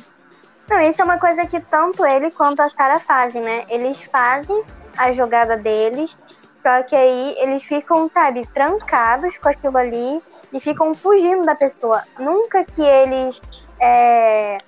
[0.69, 3.65] Não, isso é uma coisa que tanto ele quanto a Sara fazem, né?
[3.67, 4.63] Eles fazem
[4.97, 6.15] a jogada deles,
[6.63, 10.21] só que aí eles ficam, sabe, trancados com aquilo ali
[10.53, 12.03] e ficam fugindo da pessoa.
[12.17, 13.41] Nunca que eles
[13.81, 14.59] é,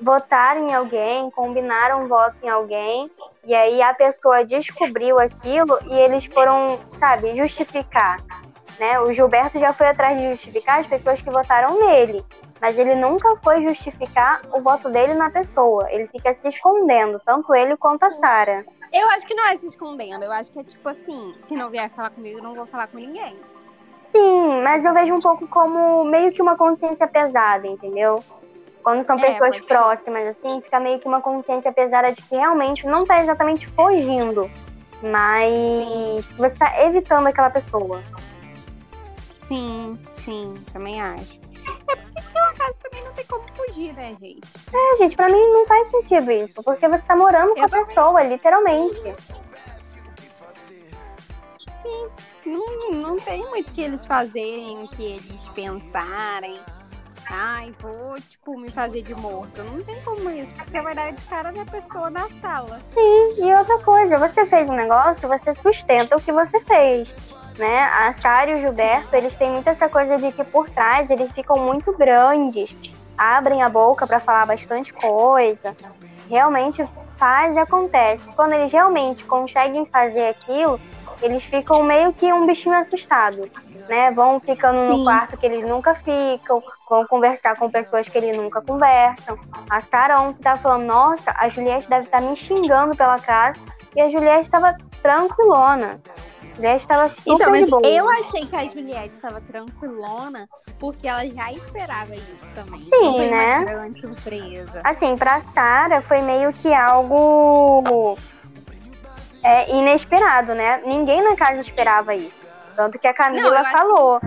[0.00, 3.10] votaram em alguém, combinaram voto em alguém,
[3.46, 8.18] e aí a pessoa descobriu aquilo e eles foram, sabe, justificar.
[8.78, 8.98] Né?
[9.00, 12.24] O Gilberto já foi atrás de justificar as pessoas que votaram nele.
[12.60, 15.86] Mas ele nunca foi justificar o voto dele na pessoa.
[15.90, 18.64] Ele fica se escondendo, tanto ele quanto a Sara.
[18.92, 20.24] Eu acho que não é se escondendo.
[20.24, 22.96] Eu acho que é tipo assim: se não vier falar comigo, não vou falar com
[22.96, 23.36] ninguém.
[24.12, 28.22] Sim, mas eu vejo um pouco como meio que uma consciência pesada, entendeu?
[28.84, 32.86] Quando são É, pessoas próximas, assim, fica meio que uma consciência pesada de que realmente
[32.86, 34.48] não tá exatamente fugindo,
[35.02, 38.02] mas você tá evitando aquela pessoa.
[39.48, 41.40] Sim, sim, também acho.
[41.88, 44.42] É porque pela casa também não tem como fugir, né, gente?
[44.72, 47.68] É, gente, pra mim não faz sentido isso, porque você tá morando com Eu a
[47.68, 49.00] pessoa, literalmente.
[52.44, 56.60] Não, não tem muito o que eles fazerem, o que eles pensarem.
[57.30, 59.62] Ai, vou, tipo, me fazer de morto.
[59.62, 60.56] Não tem como isso.
[60.56, 62.80] Porque vai dar de cara da pessoa na sala.
[62.92, 67.14] Sim, e outra coisa, você fez um negócio, você sustenta o que você fez.
[67.58, 67.84] Né?
[67.84, 71.30] A Sara e o Gilberto, eles têm muito essa coisa de que por trás eles
[71.32, 72.74] ficam muito grandes,
[73.16, 75.74] abrem a boca pra falar bastante coisa.
[76.28, 76.84] Realmente
[77.16, 78.24] faz e acontece.
[78.34, 80.80] Quando eles realmente conseguem fazer aquilo,
[81.22, 83.48] eles ficam meio que um bichinho assustado.
[83.88, 84.10] Né?
[84.12, 85.04] Vão ficando no Sim.
[85.04, 89.38] quarto que eles nunca ficam, vão conversar com pessoas que eles nunca conversam.
[89.68, 93.58] A Sara ontem tava falando, nossa, a Juliette deve estar me xingando pela casa.
[93.94, 96.00] E a Juliette estava tranquilona.
[96.52, 97.86] A Juliette estava super Então, mas boa.
[97.86, 102.80] eu achei que a Juliette estava tranquilona porque ela já esperava isso também.
[102.80, 103.58] Sim, foi né?
[103.58, 104.80] uma grande surpresa.
[104.82, 108.16] Assim, pra Sara foi meio que algo
[109.42, 110.80] é, inesperado, né?
[110.86, 112.43] Ninguém na casa esperava isso.
[112.76, 114.20] Tanto que a Não, Camila acho falou.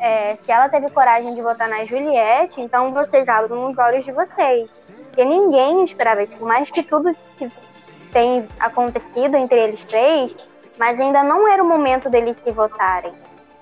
[0.00, 4.12] é, se ela teve coragem de votar na Juliette, então vocês abram os olhos de
[4.12, 4.92] vocês.
[5.06, 6.32] Porque ninguém esperava isso.
[6.36, 7.50] Por mais que tudo que
[8.12, 10.36] tem acontecido entre eles três,
[10.78, 13.12] mas ainda não era o momento deles se votarem.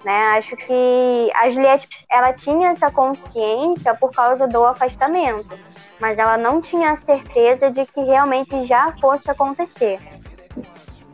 [0.05, 0.37] Né?
[0.37, 5.57] Acho que a Juliette ela tinha essa consciência por causa do afastamento,
[6.01, 10.01] mas ela não tinha a certeza de que realmente já fosse acontecer.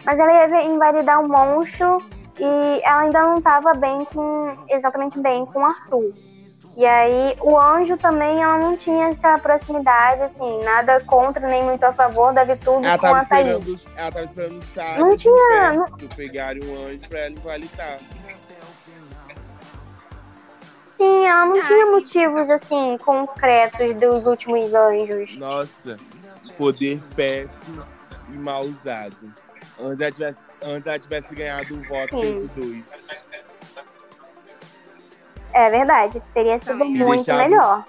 [0.06, 2.02] Mas ela ia invalidar o monstro
[2.38, 6.12] e ela ainda não estava bem com exatamente bem com o Arthur.
[6.76, 11.82] E aí o anjo também ela não tinha essa proximidade, assim, nada contra nem muito
[11.82, 13.48] a favor da tudo Ela com tava a Thaís.
[13.58, 17.30] esperando, ela tava esperando o Sara Não tinha- o Gilberto pegarem um anjo pra ela
[17.30, 17.98] invalidar.
[20.96, 21.66] Sim, ela não Ai.
[21.66, 25.36] tinha motivos assim concretos dos últimos anjos.
[25.36, 25.96] Nossa,
[26.56, 27.84] poder péssimo
[28.28, 29.16] e mal usado.
[29.80, 32.20] Antes ela tivesse, antes ela tivesse ganhado um voto Sim.
[32.20, 32.84] pelos dois.
[35.52, 36.84] É verdade, teria sido.
[36.84, 37.84] E muito deixava- melhor.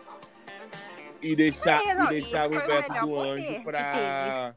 [1.22, 4.54] E deixar, É, não, e deixar o o veto do anjo que pra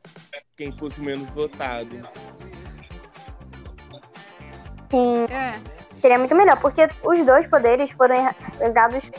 [0.56, 1.96] quem fosse menos votado.
[4.90, 5.58] Sim, É.
[6.00, 8.14] seria muito melhor, porque os dois poderes foram
[8.60, 9.10] usados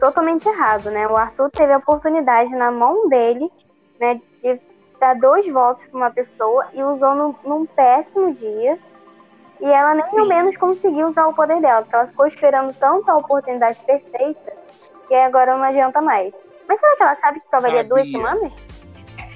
[0.00, 1.06] totalmente errado, né?
[1.08, 3.50] O Arthur teve a oportunidade na mão dele,
[4.00, 4.20] né,
[5.00, 8.78] dar dois votos para uma pessoa e usou num, num péssimo dia.
[9.60, 13.10] E ela nem ao menos conseguiu usar o poder dela, porque ela ficou esperando tanto
[13.10, 14.52] a oportunidade perfeita
[15.08, 16.32] que agora não adianta mais.
[16.68, 18.52] Mas será que ela sabe que só valia duas semanas?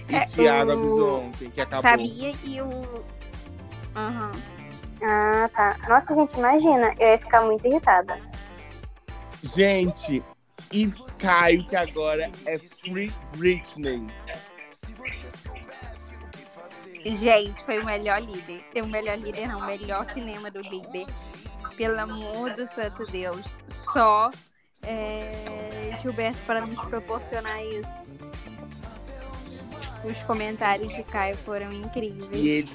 [0.08, 1.82] E É, Thiago o- avisou ontem que acabou.
[1.90, 3.04] Sabia e o.
[3.96, 4.32] Aham.
[5.02, 5.76] Ah, tá.
[5.88, 8.18] Nossa, gente, imagina, eu ia ficar muito irritada.
[9.42, 10.22] Gente,
[10.72, 14.06] e Caio, que agora é Free Britney.
[17.04, 18.64] Gente, foi o melhor líder.
[18.82, 21.06] O melhor líder, não, o melhor cinema do líder.
[21.76, 23.42] Pelo amor do santo Deus.
[23.92, 24.30] Só
[24.84, 28.10] é, Gilberto para nos proporcionar isso.
[30.04, 32.28] Os comentários de Caio foram incríveis.
[32.32, 32.72] E ele,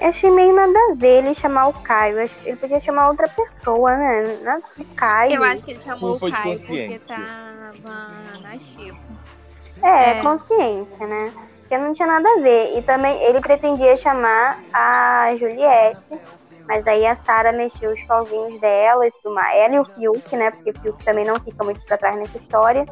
[0.00, 2.18] Eu achei meio nada a ver ele chamar o Caio.
[2.44, 4.38] Ele podia chamar outra pessoa, né?
[4.42, 5.34] Nada de Caio.
[5.34, 8.08] Eu acho que ele chamou o Caio porque tava
[8.40, 8.98] na Chico.
[9.82, 10.22] É, é.
[10.22, 11.32] consciência, né?
[11.64, 12.78] Porque não tinha nada a ver.
[12.78, 15.98] E também ele pretendia chamar a Juliette.
[16.66, 19.54] Mas aí a Sara mexeu os pauzinhos dela e tudo mais.
[19.56, 20.50] Ela e o Fiuk, né?
[20.50, 22.86] Porque o Fiuk também não fica muito pra trás nessa história.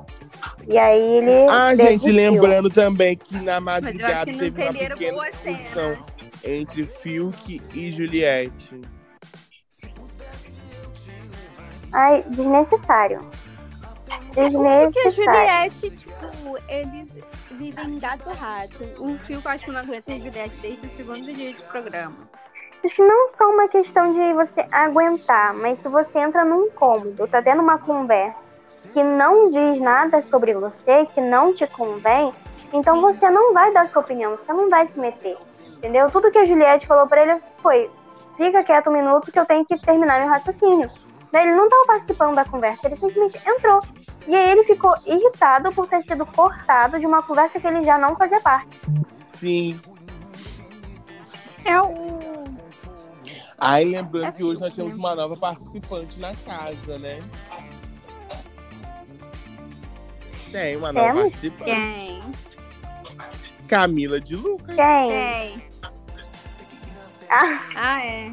[0.66, 1.48] E aí ele.
[1.50, 2.14] Ah, gente, desistiu.
[2.14, 5.96] lembrando também que na madrugada que teve uma pequena discussão
[6.44, 8.80] entre Fiuk e Juliette.
[11.92, 13.20] Ai, desnecessário.
[14.18, 15.10] Porque a.
[15.10, 17.08] Juliette, tipo, eles
[17.52, 18.82] vivem gato rato.
[18.98, 22.16] O Fio, eu acho que não aguenta a Juliette desde o segundo dia de programa.
[22.84, 27.28] Acho que não só uma questão de você aguentar, mas se você entra num cômodo,
[27.28, 28.40] tá tendo uma conversa
[28.92, 32.32] que não diz nada sobre você, que não te convém,
[32.72, 35.36] então você não vai dar sua opinião, você não vai se meter.
[35.76, 36.10] Entendeu?
[36.10, 37.90] Tudo que a Juliette falou pra ele foi:
[38.36, 40.90] fica quieto um minuto que eu tenho que terminar meu raciocínio.
[41.32, 43.80] Daí ele não tava participando da conversa, ele simplesmente entrou.
[44.28, 47.98] E aí ele ficou irritado por ter sido cortado de uma conversa que ele já
[47.98, 48.78] não fazia parte.
[49.34, 49.80] Sim.
[51.64, 52.44] É o.
[53.58, 57.20] Aí lembrando É que hoje nós Fiuk, temos uma nova participante na casa, né?
[60.50, 61.22] Tem uma nova Temos?
[61.22, 61.64] participante.
[61.64, 62.22] Quem?
[63.68, 64.76] Camila de Lucas.
[64.76, 65.58] Quem?
[65.58, 65.68] Quem?
[67.30, 68.32] Ah, Ah, é.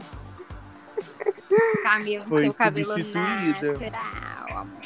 [1.84, 3.74] Camila, Foi seu cabelo substituída.
[3.74, 4.82] natural, amor.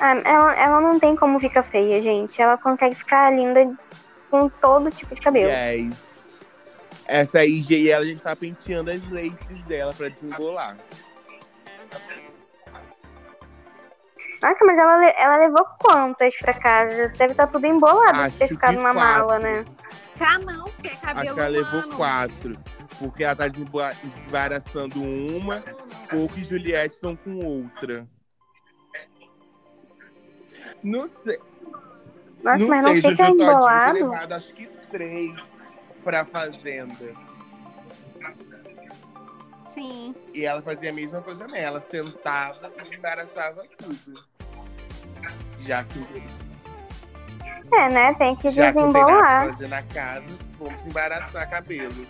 [0.00, 2.40] ah, ela, ela não tem como ficar feia, gente.
[2.40, 3.70] Ela consegue ficar linda
[4.30, 5.50] com todo tipo de cabelo.
[5.50, 6.10] Yes.
[7.06, 10.76] Essa aí, e ela já tá penteando as laces dela pra desembolar.
[14.40, 17.08] Nossa, mas ela, ela levou quantas pra casa?
[17.08, 19.64] Deve estar tudo embolado Acho de ter ficado na mala, né?
[20.18, 21.96] Tá não, porque é Acho cabelo que ela levou humano.
[21.96, 22.58] quatro.
[22.98, 25.62] Porque ela tá desembaraçando uma,
[26.10, 28.06] Pouco e Juliette estão com outra.
[30.82, 31.38] Não sei.
[32.42, 33.98] Nossa, não mas não sei, fica Jojo Todinho embolado?
[33.98, 35.34] foi levado acho que três
[36.02, 37.12] pra fazenda.
[39.74, 40.14] Sim.
[40.34, 41.60] E ela fazia a mesma coisa também.
[41.62, 44.24] Ela sentava e desembaraçava tudo.
[45.60, 46.04] Já que,
[47.72, 48.14] É, né?
[48.14, 49.48] Tem que já que não tem nada pra desembolar.
[49.52, 50.26] fazer na casa,
[50.58, 52.06] vamos desembaraçar cabelo.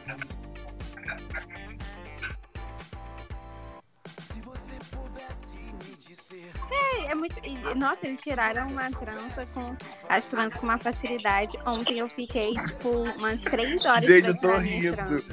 [7.11, 7.41] É, é muito.
[7.77, 9.77] Nossa, eles tiraram uma trança com
[10.09, 11.59] as tranças com uma facilidade.
[11.67, 15.25] Ontem eu fiquei, tipo, umas três horas Gente, eu tô rindo.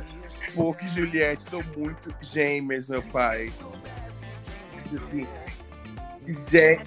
[0.56, 3.52] Pouco e Juliette estão muito gêmeas, meu pai.
[4.94, 5.28] Assim,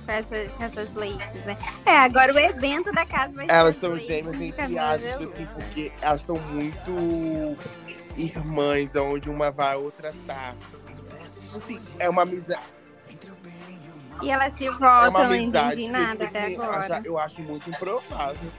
[0.04, 1.56] Com essas, com essas laces, né?
[1.86, 3.52] É, agora o evento da casa vai ser.
[3.52, 7.56] elas as são gêmeas entre aspas, de assim, porque elas estão muito
[8.16, 10.54] irmãs, onde uma vai, a outra tá.
[11.54, 12.79] Assim, é uma amizade.
[14.22, 16.94] E elas se É uma voltam, eu não entendi nada tipo até assim, agora.
[16.96, 18.52] acha- Eu acho muito improvável.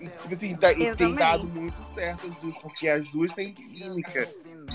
[0.00, 1.14] E, tipo assim, tá- e tem também.
[1.16, 4.28] dado muito certo as duas, porque as duas têm química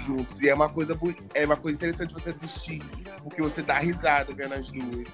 [0.05, 0.41] juntos.
[0.41, 0.97] E é uma coisa,
[1.33, 2.81] é uma coisa interessante você assistir,
[3.21, 5.07] porque você dá risada vendo as duas.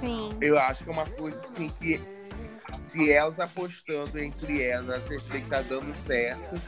[0.00, 0.30] Sim.
[0.40, 2.00] Eu acho que é uma coisa assim que
[2.78, 6.58] se elas apostando entre elas, se que tá dando certo,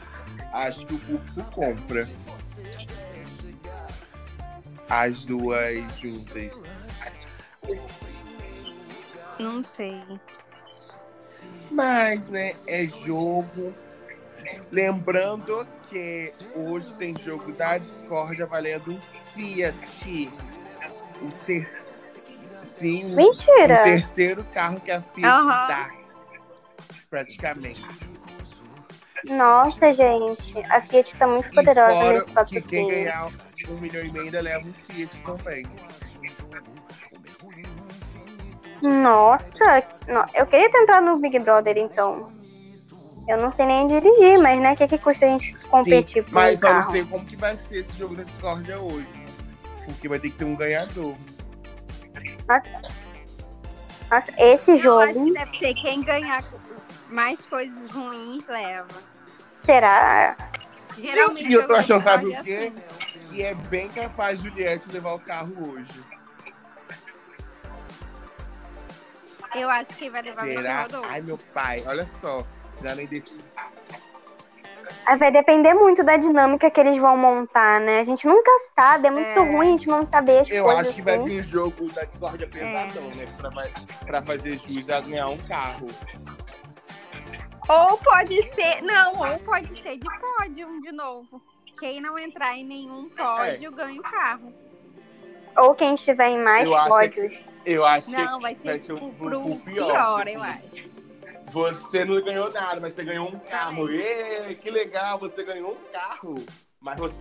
[0.53, 2.07] acho que o público compra.
[4.89, 6.63] As duas juntas.
[9.39, 10.01] Não sei.
[11.71, 13.73] Mas, né, é jogo.
[14.71, 18.99] Lembrando que hoje tem jogo da Discord valendo um
[19.33, 20.31] Fiat.
[21.21, 21.67] O ter...
[22.63, 23.83] Sim, o Mentira!
[23.83, 25.67] terceiro carro que a Fiat Aham.
[25.67, 25.91] dá.
[27.09, 27.85] Praticamente.
[29.25, 30.57] Nossa, gente.
[30.69, 32.63] A Fiat tá muito poderosa nesse que patrocínio.
[32.67, 33.29] quem ganhar
[33.67, 35.65] um milhão e meio ainda leva um Fiat também.
[38.81, 42.31] Nossa, no- eu queria tentar no Big Brother, então.
[43.27, 46.33] Eu não sei nem dirigir, mas né, o que, que custa a gente competir por
[46.33, 49.07] Mas um eu não sei como que vai ser esse jogo da Discordia hoje.
[49.85, 51.15] Porque vai ter que ter um ganhador.
[52.47, 52.71] Nossa,
[54.09, 54.83] Nossa, esse Eu acho
[55.13, 56.43] jogo, que deve ser quem ganhar
[57.09, 58.87] mais coisas ruins leva.
[59.57, 60.35] será?
[60.97, 62.73] Geralmente Gente, eu tô achando, sabe o é quê?
[63.31, 65.85] E é bem capaz Juliette levar o carro hoje.
[65.91, 66.09] assim.
[69.59, 70.81] Eu acho que vai levar Será?
[70.83, 71.07] Rodolfo.
[71.09, 72.45] Ai, meu pai, olha só.
[72.83, 73.39] Já nem desse...
[75.05, 77.99] Aí Vai depender muito da dinâmica que eles vão montar, né?
[78.01, 79.39] A gente nunca sabe, é muito É.
[79.39, 81.25] ruim a gente não saber as Eu coisas acho que vai assim.
[81.25, 83.25] vir um jogo da Discordia pesadão, né?
[83.37, 83.51] Pra,
[84.05, 85.87] pra fazer jus a ganhar um carro.
[87.67, 88.81] Ou pode ser.
[88.81, 91.41] Não, ou pode ser de pódio de novo.
[91.79, 94.53] Quem não entrar em nenhum pódio ganha o carro.
[95.57, 97.33] Ou quem estiver em mais Eu acho pódios.
[97.65, 100.59] Eu acho Não, que vai ser, vai ser o- pro o pior, pior, eu assim.
[100.77, 100.89] acho.
[101.51, 103.89] você não ganhou nada, mas você ganhou um carro.
[103.91, 106.35] Ê, que legal, você ganhou um carro.
[106.79, 107.15] Mas você,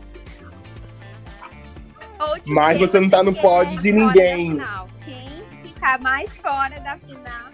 [2.46, 4.59] Mas quem você não tá no pódio de ninguém.
[5.04, 5.28] Quem
[5.62, 7.48] ficar mais fora da final.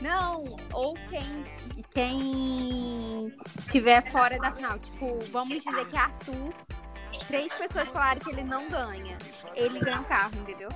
[0.00, 1.22] Não, ou quem,
[1.92, 4.78] quem estiver fora da final.
[4.78, 6.52] Tipo, vamos dizer que Arthur,
[7.28, 9.16] três pessoas falaram que ele não ganha.
[9.56, 10.68] Ele ganha o carro, entendeu?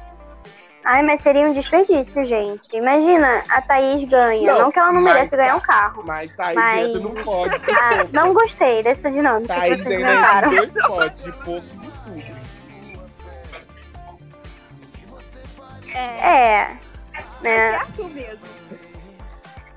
[0.84, 2.68] Ai, mas seria um desperdício, gente.
[2.72, 4.52] Imagina, a Thaís ganha.
[4.52, 6.04] Não, Não, que ela não merece tá- ganhar um carro.
[6.06, 7.60] Mas Thaís Mas- entra no pódio.
[7.76, 10.48] Ah, não gostei dessa dinâmica que Thaís vocês ainda inventaram.
[10.50, 12.36] tem dois pódios, de pouco de tudo.
[15.92, 16.60] É, É.
[16.62, 16.78] é
[17.42, 17.74] Né?
[17.76, 18.65] Arthur mesmo.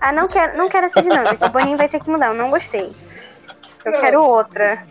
[0.02, 1.46] Ah, não quero, não quero essa dinâmica.
[1.46, 2.28] O Boninho vai ter que mudar.
[2.28, 2.94] Eu não gostei.
[3.84, 4.02] Eu Não.
[4.02, 4.84] quero outra.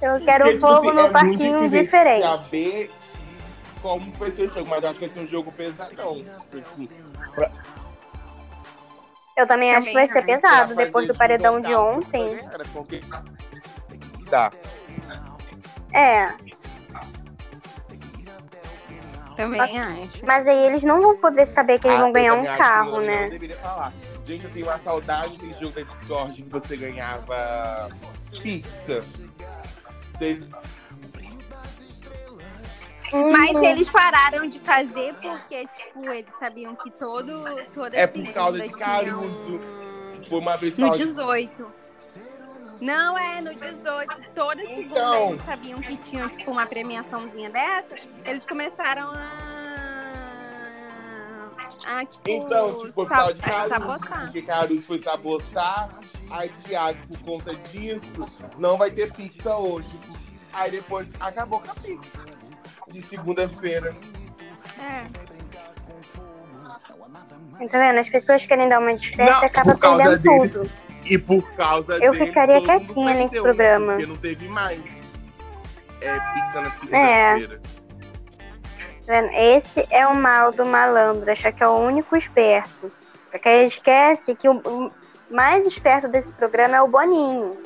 [0.00, 2.22] Eu quero Porque, um tipo fogo assim, no é parquinho diferente.
[2.44, 2.90] saber
[3.82, 6.14] como vai ser o jogo, mas eu acho que vai ser um jogo pesadão.
[6.16, 6.88] Tipo assim,
[9.36, 10.74] Eu também acho que vai ser Também pesado.
[10.74, 12.40] pra Depois do paredão de ontem.
[12.72, 13.02] Porque...
[14.30, 14.50] Tá.
[15.92, 16.32] É.
[19.36, 20.24] Também acho.
[20.24, 23.00] Mas aí eles não vão poder saber que eles Ah, vão eu ganhar um carro,
[23.00, 23.22] né?
[23.24, 23.92] Não deveria falar.
[24.24, 27.88] Gente, eu tenho uma saudade daquele jogo da Discord que você ganhava
[28.42, 29.00] pizza.
[30.12, 30.42] Vocês...
[33.12, 33.64] Mas Uhum.
[33.64, 38.68] eles pararam de fazer porque, tipo, eles sabiam que todo, toda É por causa de
[38.70, 39.60] Caruso.
[40.28, 41.72] Foi uma vez No fala- 18.
[42.80, 44.14] Não, é, no 18.
[44.34, 45.28] Toda segunda Então.
[45.30, 47.96] eles sabiam que tinha, tipo, uma premiaçãozinha dessa.
[48.24, 49.46] Eles começaram a.
[51.86, 54.20] a, tipo, Então, tipo, por sa- causa de Caruso, sabotar.
[54.24, 55.88] porque Caruso foi sabotar,
[56.30, 59.88] aí Thiago, por conta disso, não vai ter pizza hoje.
[60.52, 62.24] Aí depois acabou com a pizza.
[62.88, 63.94] De segunda-feira.
[64.78, 65.06] É.
[67.68, 67.98] Tá vendo?
[68.00, 70.52] As pessoas querem dar uma desperta Não, e acaba perdendo deles.
[70.52, 70.70] tudo.
[71.08, 73.92] E por causa Eu dele, ficaria todo mundo quietinha nesse perdeu, programa.
[73.92, 74.80] Porque não teve mais
[76.00, 77.60] é, pizza na segunda-feira.
[77.60, 79.28] Tá vendo?
[79.32, 82.90] Esse é o mal do malandro, achar que é o único esperto.
[83.30, 84.90] Porque ele esquece que o
[85.30, 87.56] mais esperto desse programa é o Boninho.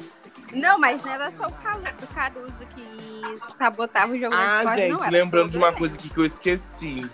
[0.53, 5.51] Não, mas não era só o Caruso que sabotava o jogo da Ah, gente, lembrando
[5.51, 7.09] de uma coisa aqui que eu esqueci.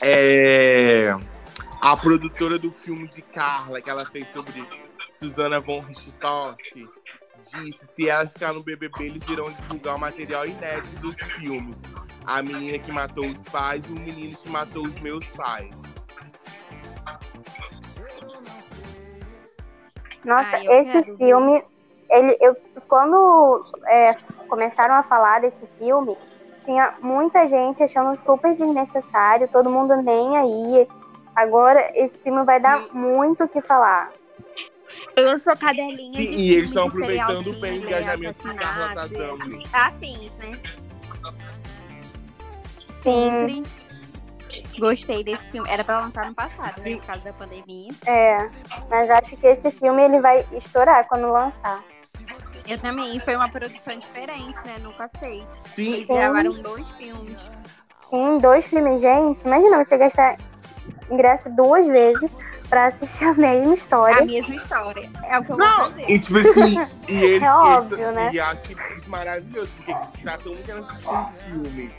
[0.00, 1.16] É.
[1.80, 4.66] A produtora do filme de Carla, que ela fez sobre
[5.08, 6.88] Susana von Richthofen,
[7.52, 11.80] disse se ela ficar no BBB, eles irão divulgar o material inédito dos filmes.
[12.26, 15.74] A menina que matou os pais e o menino que matou os meus pais.
[20.24, 21.64] Nossa, Ah, esse quero filme,
[22.10, 22.56] ele, eu,
[22.88, 24.14] quando é,
[24.48, 26.18] começaram a falar desse filme,
[26.64, 30.88] tinha muita gente achando super desnecessário, todo mundo nem aí.
[31.38, 34.10] Agora, esse filme vai dar muito o que falar.
[35.14, 39.06] Eu sou cadelinha Sim, de e eles estão aproveitando bem o engajamento que Carla tá
[39.06, 39.62] dando.
[39.72, 40.60] Afins, né?
[43.02, 43.62] Sim, Sempre
[44.80, 45.68] Gostei desse filme.
[45.70, 46.82] Era pra lançar no passado, né?
[46.82, 46.96] Sim.
[46.98, 47.90] Por causa da pandemia.
[48.06, 48.36] é.
[48.90, 51.84] Mas acho que esse filme ele vai estourar quando lançar.
[52.66, 53.20] Eu também.
[53.20, 54.78] Foi uma produção diferente, né?
[54.80, 55.46] Nunca feito.
[55.56, 57.38] Sim, Eles gravaram dois filmes.
[58.10, 59.42] Sim, dois filmes, gente.
[59.42, 60.36] Imagina você gastar
[61.10, 62.34] ingresso duas vezes
[62.68, 64.24] pra assistir a mesma A história.
[64.24, 65.10] mesma história.
[65.24, 66.10] É o que eu Não, vou fazer.
[66.10, 66.78] e tipo assim,
[67.08, 68.30] e eles, É óbvio, isso- né?
[68.32, 71.26] E acho que isso é maravilhoso, porque tá todo mundo querendo assistir um
[71.64, 71.92] filme.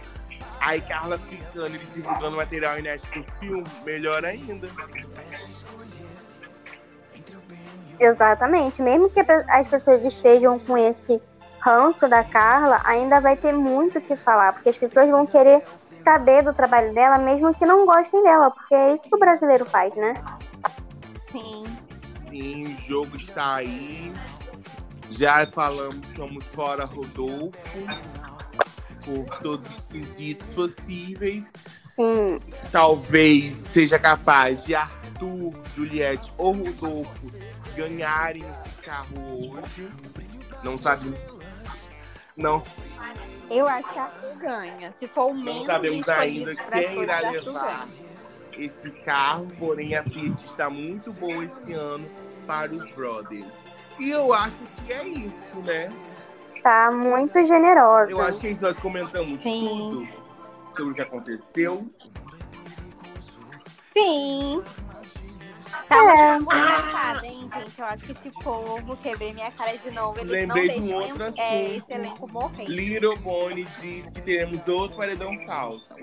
[0.62, 4.68] Aí Carla ficando, eles divulgando material inédito do filme, melhor ainda.
[8.00, 8.82] Exatamente.
[8.82, 9.26] Mesmo que a
[9.60, 11.22] as pessoas estejam com esse
[11.60, 15.62] ranço da Carla, ainda vai ter muito o que falar, porque as pessoas vão querer
[16.00, 19.66] saber do trabalho dela, mesmo que não gostem dela, porque é isso que o brasileiro
[19.66, 20.14] faz, né?
[21.32, 21.64] Sim.
[22.30, 24.12] Sim, o jogo está aí.
[25.12, 27.80] Já falamos, somos fora Rodolfo.
[29.04, 31.52] Por todos os quesitos possíveis.
[31.96, 32.40] Sim,
[32.72, 37.32] Talvez seja capaz de Arthur, Juliette ou Rodolfo
[37.76, 39.90] ganharem esse carro hoje.
[40.64, 41.14] Não sabe.
[42.38, 42.62] Não,
[43.50, 44.94] Eu acho que a Arthur ganha.
[45.00, 47.88] Se for o não menos sabemos escolhido ainda quem irá levar
[48.58, 52.08] esse carro, porém a Fiat está muito boa esse ano
[52.46, 53.64] para os Brothers.
[54.00, 55.90] E eu acho que é isso, né?
[56.62, 58.12] tá muito generosa.
[58.12, 59.68] Eu acho que é isso, nós comentamos Sim.
[59.68, 60.08] tudo
[60.76, 61.90] sobre o que aconteceu.
[63.94, 64.64] Sim.
[65.90, 66.32] Tava É.
[66.40, 67.80] muito engraçado, hein, gente?
[67.80, 70.20] Eu acho que esse povo, quebrei minha cara de novo.
[70.20, 71.42] Eles Lembrei não de um outro é, assunto.
[71.84, 72.66] esse elenco morrer.
[72.66, 75.96] Little Bonnie diz que teremos outro paredão falso.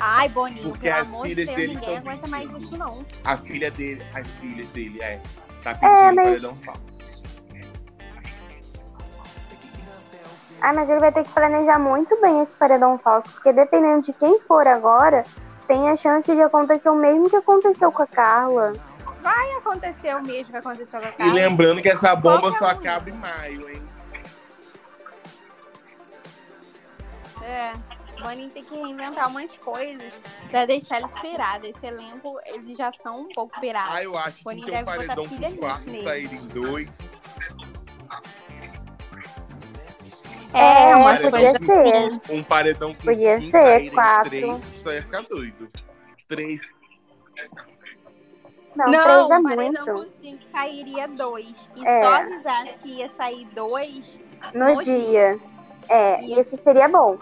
[0.00, 2.76] Ai, Boninho, Porque pelo as amor de filhas Deus, dele ninguém estão aguenta mais isso,
[2.78, 3.06] não.
[3.24, 5.20] A filha dele, as filhas dele, é.
[5.62, 6.98] Tá pedindo mas- paredão falso.
[10.60, 14.12] Ah, mas ele vai ter que planejar muito bem esse paredão falso, porque dependendo de
[14.12, 15.22] quem for agora,
[15.68, 18.72] tem a chance de acontecer o mesmo que aconteceu com a Carla.
[19.22, 21.32] Vai acontecer o mesmo que aconteceu com a E Carla.
[21.34, 23.82] lembrando que essa bomba que é só o- acaba em maio, hein?
[27.42, 27.72] É,
[28.18, 30.12] o Boninho tem que reinventar umas coisas
[30.50, 31.70] pra deixar eles pirados.
[31.70, 33.94] Esse elenco, eles já são um pouco pirados.
[33.94, 36.88] Ah, eu acho que Boninho um deve botar paredão com quatro, nisso saírem dois.
[40.54, 41.94] É, É, umas podia coisas ser.
[41.96, 42.20] assim.
[42.30, 44.30] Um paredão com Podia cinco, ser, quatro.
[44.30, 45.68] três, só ia ficar doido.
[46.28, 46.60] Três.
[48.74, 50.04] Não, Não, três é paredão muito.
[50.04, 51.52] com cinco sairia dois.
[51.76, 52.02] E É.
[52.02, 54.20] só avisar que ia sair dois.
[54.54, 55.38] No no dia.
[55.88, 56.40] É, Isso.
[56.40, 57.18] isso seria bom.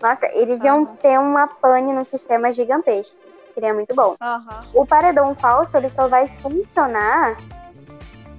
[0.00, 3.16] Nossa, eles iam ter uma pane no sistema gigantesco.
[3.54, 4.14] Seria muito bom.
[4.20, 4.66] Aham.
[4.74, 7.36] O paredão falso, ele só vai funcionar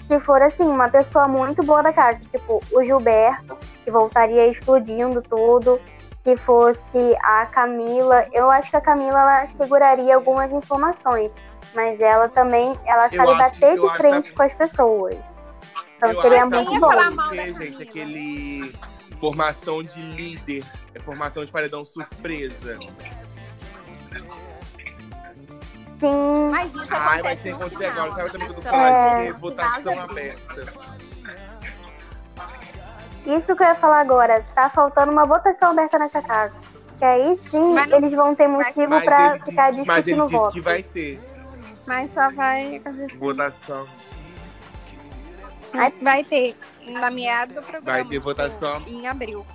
[0.07, 2.23] se for, assim, uma pessoa muito boa da casa.
[2.31, 3.57] Tipo, o Gilberto.
[3.83, 5.79] que voltaria explodindo tudo.
[6.19, 11.31] Se fosse a Camila, eu acho que a Camila ela seguraria algumas informações,
[11.73, 15.15] mas ela também, ela Eu sabe acho- bater de frente que- com as pessoas.
[15.95, 16.89] Então Eu seria muito bom.
[16.89, 18.73] falar sabe mal por quê, da gente, aquele
[19.19, 22.77] formação de líder, é formação de paredão surpresa.
[25.99, 28.63] Sim, Mas isso Ai, vai acontece ser acontecer final, agora, sabe também o que eu
[28.63, 28.93] tô votação falando?
[28.93, 29.17] É.
[29.17, 30.33] Porque no votação final de abril.
[30.45, 30.73] aberta.
[33.37, 34.45] isso que eu ia falar agora.
[34.55, 36.55] Tá faltando uma votação aberta nessa casa.
[36.99, 40.15] Que aí sim Mas eles vão ter motivo Mas pra ele, ficar disse, mas ele
[40.15, 40.53] discutindo voto.
[40.53, 41.19] que vai ter
[41.87, 43.17] Mas só vai acontecer.
[43.17, 43.87] votação.
[46.01, 46.55] Vai ter
[46.87, 47.99] na meada do programa.
[47.99, 48.81] Vai ter votação.
[48.87, 49.45] Em abril.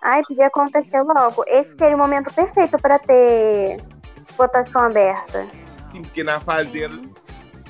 [0.00, 1.44] Ai, podia acontecer logo.
[1.46, 3.78] Esse seria o momento perfeito pra ter
[4.36, 5.46] votação aberta.
[5.92, 7.00] Sim, porque na fazenda.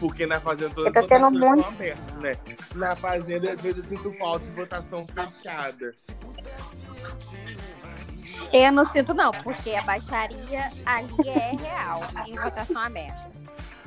[0.01, 2.37] Porque na fazenda todas as tendo votações muito- são abertas, né?
[2.75, 5.95] Na fazenda, às vezes, eu sinto falta de votação fechada.
[8.53, 13.25] Eu não sinto, não, porque a baixaria ali é real, em votação aberta.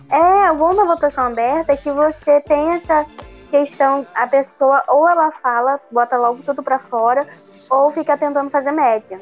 [0.09, 3.05] É, o bom da votação aberta é que você tem essa
[3.49, 7.27] questão, a pessoa ou ela fala, bota logo tudo pra fora,
[7.69, 9.19] ou fica tentando fazer média.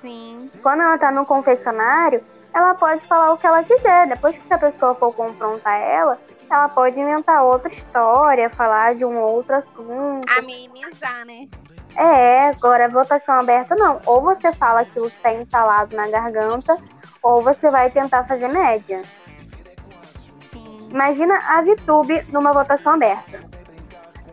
[0.00, 0.50] Sim.
[0.62, 2.22] Quando ela tá no confessionário,
[2.54, 4.08] ela pode falar o que ela quiser.
[4.08, 6.18] Depois que a pessoa for confrontar ela,
[6.50, 10.26] ela pode inventar outra história, falar de um outro assunto.
[10.38, 11.48] Amenizar, né?
[11.94, 14.00] É, agora votação aberta não.
[14.06, 16.78] Ou você fala aquilo que tá entalado na garganta,
[17.22, 19.02] ou você vai tentar fazer média.
[20.50, 20.88] Sim.
[20.90, 23.57] Imagina a VTube numa votação aberta.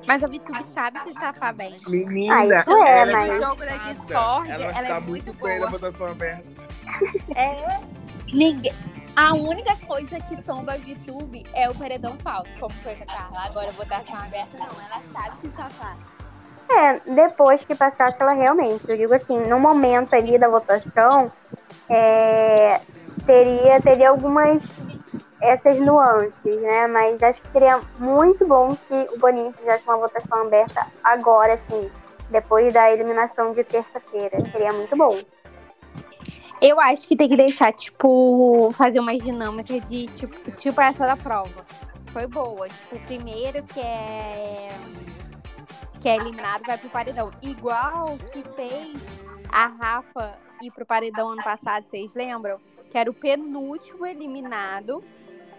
[0.07, 1.75] Mas a Vitube sabe se safar bem.
[1.87, 5.69] Menina, Ah, isso é, ela mas- jogo da discórdia, ela, ela é muito na boa.
[5.69, 6.43] votação aberta.
[7.35, 7.79] É.
[8.33, 8.73] Ninguém...
[9.15, 13.05] A única coisa que tomba a VTube é o paredão falso, como foi com a
[13.05, 13.45] Carla.
[13.45, 14.65] Agora, votação aberta, não.
[14.65, 15.95] Ela sabe se safar.
[16.69, 18.81] É, depois que passasse ela realmente.
[18.89, 21.31] Eu digo assim, no momento ali da votação,
[21.89, 22.81] é,
[23.25, 24.69] teria, teria algumas
[25.45, 26.87] essas nuances, né?
[26.87, 31.89] Mas acho que seria muito bom se o Boninho fizesse uma votação aberta agora, assim,
[32.29, 34.37] depois da eliminação de terça-feira.
[34.51, 35.17] Seria muito bom.
[36.61, 41.15] Eu acho que tem que deixar, tipo, fazer uma dinâmica de, tipo, tipo essa da
[41.15, 41.65] prova.
[42.07, 42.67] Foi boa.
[42.67, 44.69] Tipo, o primeiro que é.
[46.01, 47.31] que é eliminado vai pro paredão.
[47.41, 49.05] Igual que fez
[49.49, 52.59] a Rafa ir pro paredão ano passado, vocês lembram?
[52.89, 55.03] Que era o penúltimo eliminado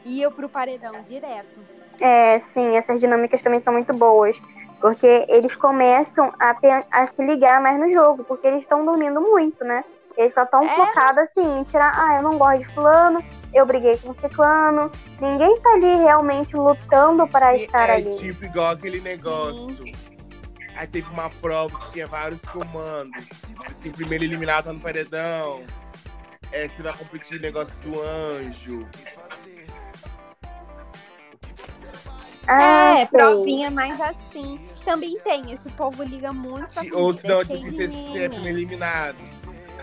[0.06, 1.58] e ia pro paredão direto.
[2.00, 4.40] É, sim, essas dinâmicas também são muito boas.
[4.80, 6.54] Porque eles começam a,
[6.90, 9.82] a se ligar mais no jogo, porque eles estão dormindo muito, né?
[10.16, 10.76] Eles só estão É.
[10.76, 13.18] focados assim, em tirar, ah, eu não gosto de fulano,
[13.54, 14.92] eu briguei com ciclano.
[15.20, 18.16] Ninguém tá ali realmente lutando para estar é ali.
[18.18, 19.78] tipo igual aquele negócio.
[20.76, 23.26] Aí teve uma prova que tinha vários comandos.
[23.66, 25.62] Assim, o primeiro eliminado tá no paredão.
[26.52, 28.88] É, você vai competir no negócio do anjo.
[32.48, 33.06] Ah, é, sei.
[33.08, 34.60] provinha mais assim.
[34.84, 37.88] Também tem, esse povo liga muito pra Ou se não, tipo cheio assim, de você
[37.88, 38.34] você é meninas.
[38.34, 39.16] primeiro eliminado.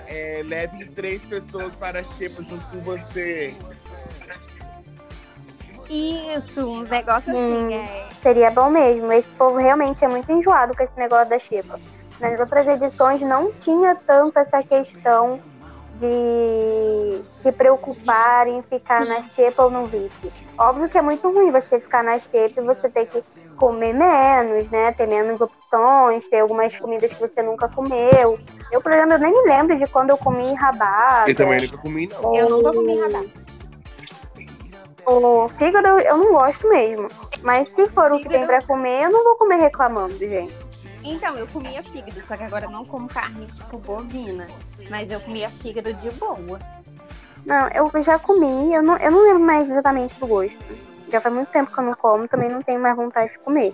[0.07, 3.53] É, leve três pessoas para a xepa junto com você.
[5.89, 7.65] Isso, uns negócios Hum.
[7.67, 8.07] assim, é.
[8.21, 9.11] Seria bom mesmo.
[9.11, 11.79] Esse povo realmente é muito enjoado com esse negócio da Chipa.
[12.19, 15.39] Nas outras edições não tinha tanto essa questão
[15.95, 20.31] de se preocupar em ficar na xepa ou no VIP.
[20.57, 23.23] Óbvio que é muito ruim você ficar na xepa e você ter que
[23.55, 24.91] comer menos, né?
[24.91, 28.39] Ter menos opções, ter algumas comidas que você nunca comeu.
[28.71, 31.29] Eu, por exemplo, eu nem me lembro de quando eu comi rabada.
[31.29, 32.35] Eu também nunca comi, não.
[32.35, 33.43] Eu nunca comi rabada.
[35.05, 37.09] O fígado eu- não gosto mesmo.
[37.41, 40.62] Mas se for o que tem pra comer, eu não vou comer reclamando, gente.
[41.03, 44.47] Então, eu comia fígado, só que agora não como carne, tipo, bovina.
[44.89, 46.59] Mas eu comia fígado de boa.
[47.45, 50.57] Não, eu já comi, eu não, eu não lembro mais exatamente do gosto.
[51.11, 53.73] Já faz muito tempo que eu não como, também não tenho mais vontade de comer.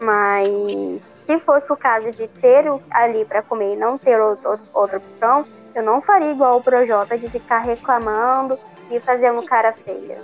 [0.00, 4.98] Mas se fosse o caso de ter ali pra comer e não ter outro- outra
[4.98, 8.58] opção, eu não faria igual o Projota de ficar reclamando
[8.90, 10.22] e fazendo cara feia.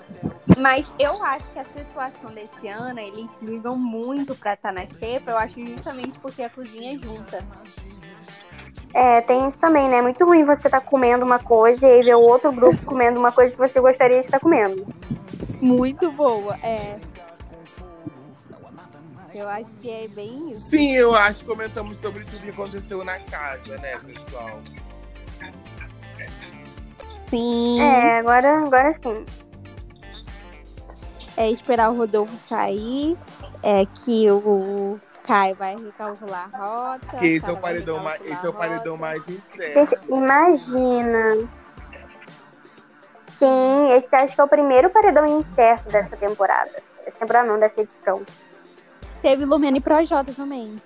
[0.58, 5.30] Mas eu acho que a situação desse ano, eles ligam muito pra estar na xepa.
[5.30, 7.44] Eu acho justamente porque a cozinha é junta.
[8.92, 9.98] É, tem isso também, né?
[9.98, 13.18] É muito ruim você tá comendo uma coisa e aí ver o outro grupo comendo
[13.18, 14.86] uma coisa que você gostaria de estar comendo.
[15.60, 16.98] Muito boa, é.
[19.32, 20.70] Eu acho que é bem isso.
[20.70, 24.60] Sim, eu acho que comentamos sobre tudo que aconteceu na casa, né, pessoal?
[27.30, 27.80] Sim.
[27.80, 29.24] É, agora, agora sim.
[31.36, 33.16] é esperar o Rodolfo sair,
[33.62, 37.18] é que o Caio vai recalcular a rota.
[37.18, 39.78] Que esse é o paredão mais, esse é o paredão mais incerto.
[39.78, 41.48] Gente, imagina.
[43.20, 46.82] Sim, esse acho que é o primeiro paredão incerto dessa temporada.
[47.04, 48.22] Dessa temporada não, dessa edição.
[49.22, 50.76] Teve Lumena e Projota também.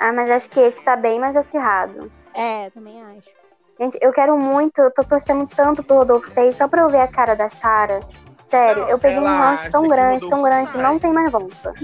[0.00, 2.10] Ah, mas acho que esse tá bem mais acirrado.
[2.34, 3.43] É, também acho.
[3.80, 7.00] Gente, eu quero muito, eu tô torcendo tanto pro Rodolfo sair só pra eu ver
[7.00, 8.00] a cara da Sara.
[8.46, 10.82] Sério, Não, eu peguei um ranço acha tão grande, tão grande, vai.
[10.82, 11.74] não tem mais volta.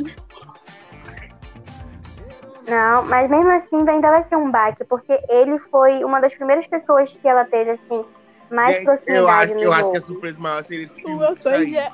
[2.68, 6.66] Não, mas mesmo assim ainda vai ser um baque, porque ele foi uma das primeiras
[6.68, 8.04] pessoas que ela teve, assim,
[8.50, 9.92] mais Gente, eu proximidade acho, no eu acho jogo.
[9.92, 11.92] que a surpresa maior seria esse filme Uma coisa-.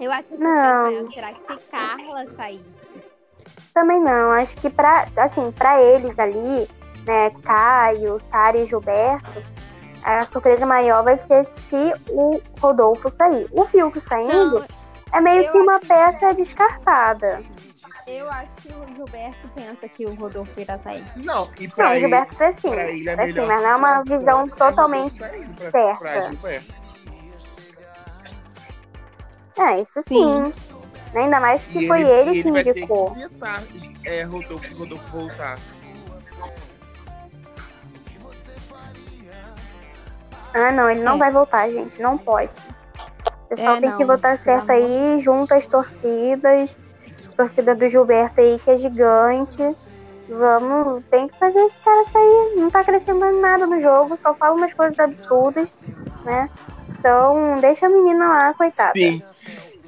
[0.00, 0.90] Eu acho que a Não.
[0.90, 2.81] surpresa maior será que se Carla saísse.
[3.74, 6.68] Também não, acho que pra, assim, pra eles ali,
[7.06, 9.42] né, Caio, Sara e Gilberto,
[10.02, 13.48] a surpresa maior vai ser se o Rodolfo sair.
[13.50, 14.64] O Fiuk saindo Não,
[15.12, 17.42] é meio que uma acho que- peça descartada.
[18.06, 21.04] eu acho que o Gilberto pensa que o Rodolfo irá sair.
[21.16, 23.62] Não, e pra Não, o ele, Gilberto tá assim, pra ele é tá assim, mas
[23.62, 26.36] não é uma visão totalmente pra- certa.
[26.40, 26.60] pra.
[29.58, 30.52] É, isso sim.
[31.14, 33.10] Ainda mais que E foi ele, e que vai ter indicou.
[33.12, 33.62] que vetar,
[34.04, 35.58] é, Rodolfo, Rodolfo voltar.
[40.54, 41.18] Ah, não, ele não É.
[41.18, 42.00] vai voltar, gente.
[42.00, 42.50] Não pode.
[43.44, 46.76] O pessoal É, tem não, que votar certo amor aí, junta as torcidas.
[47.36, 49.68] Torcida do Gilberto aí, que é gigante.
[50.28, 52.52] Vamos, tem que fazer esse cara sair.
[52.56, 55.68] Não tá acrescentando nada no jogo, só fala umas coisas absurdas,
[56.24, 56.48] né?
[56.98, 58.92] Então, deixa a menina lá, coitada.
[58.92, 59.22] Sim.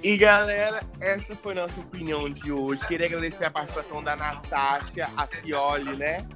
[0.05, 2.87] E galera, essa foi nossa opinião de hoje.
[2.87, 6.29] Queria agradecer a participação da Natasha, a Cioli, né?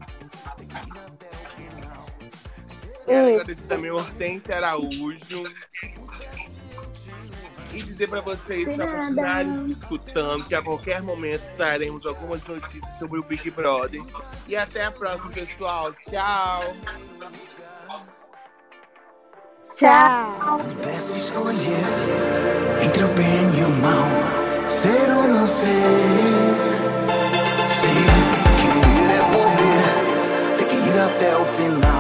[3.05, 5.45] Quero agradecer também a Hortência Araújo.
[7.75, 12.99] E dizer pra vocês para continuarem se escutando, que a qualquer momento traremos algumas notícias
[12.99, 14.03] sobre o Big Brother.
[14.49, 15.93] E até a próxima, pessoal.
[16.09, 16.75] Tchau!
[19.79, 20.59] Tchau.
[20.59, 21.87] Pudesse escolher
[22.83, 24.09] entre o bem e o mal,
[24.69, 25.67] ser ou não ser.
[27.71, 27.87] Se
[28.59, 31.98] querer é poder, tem que ir até o final.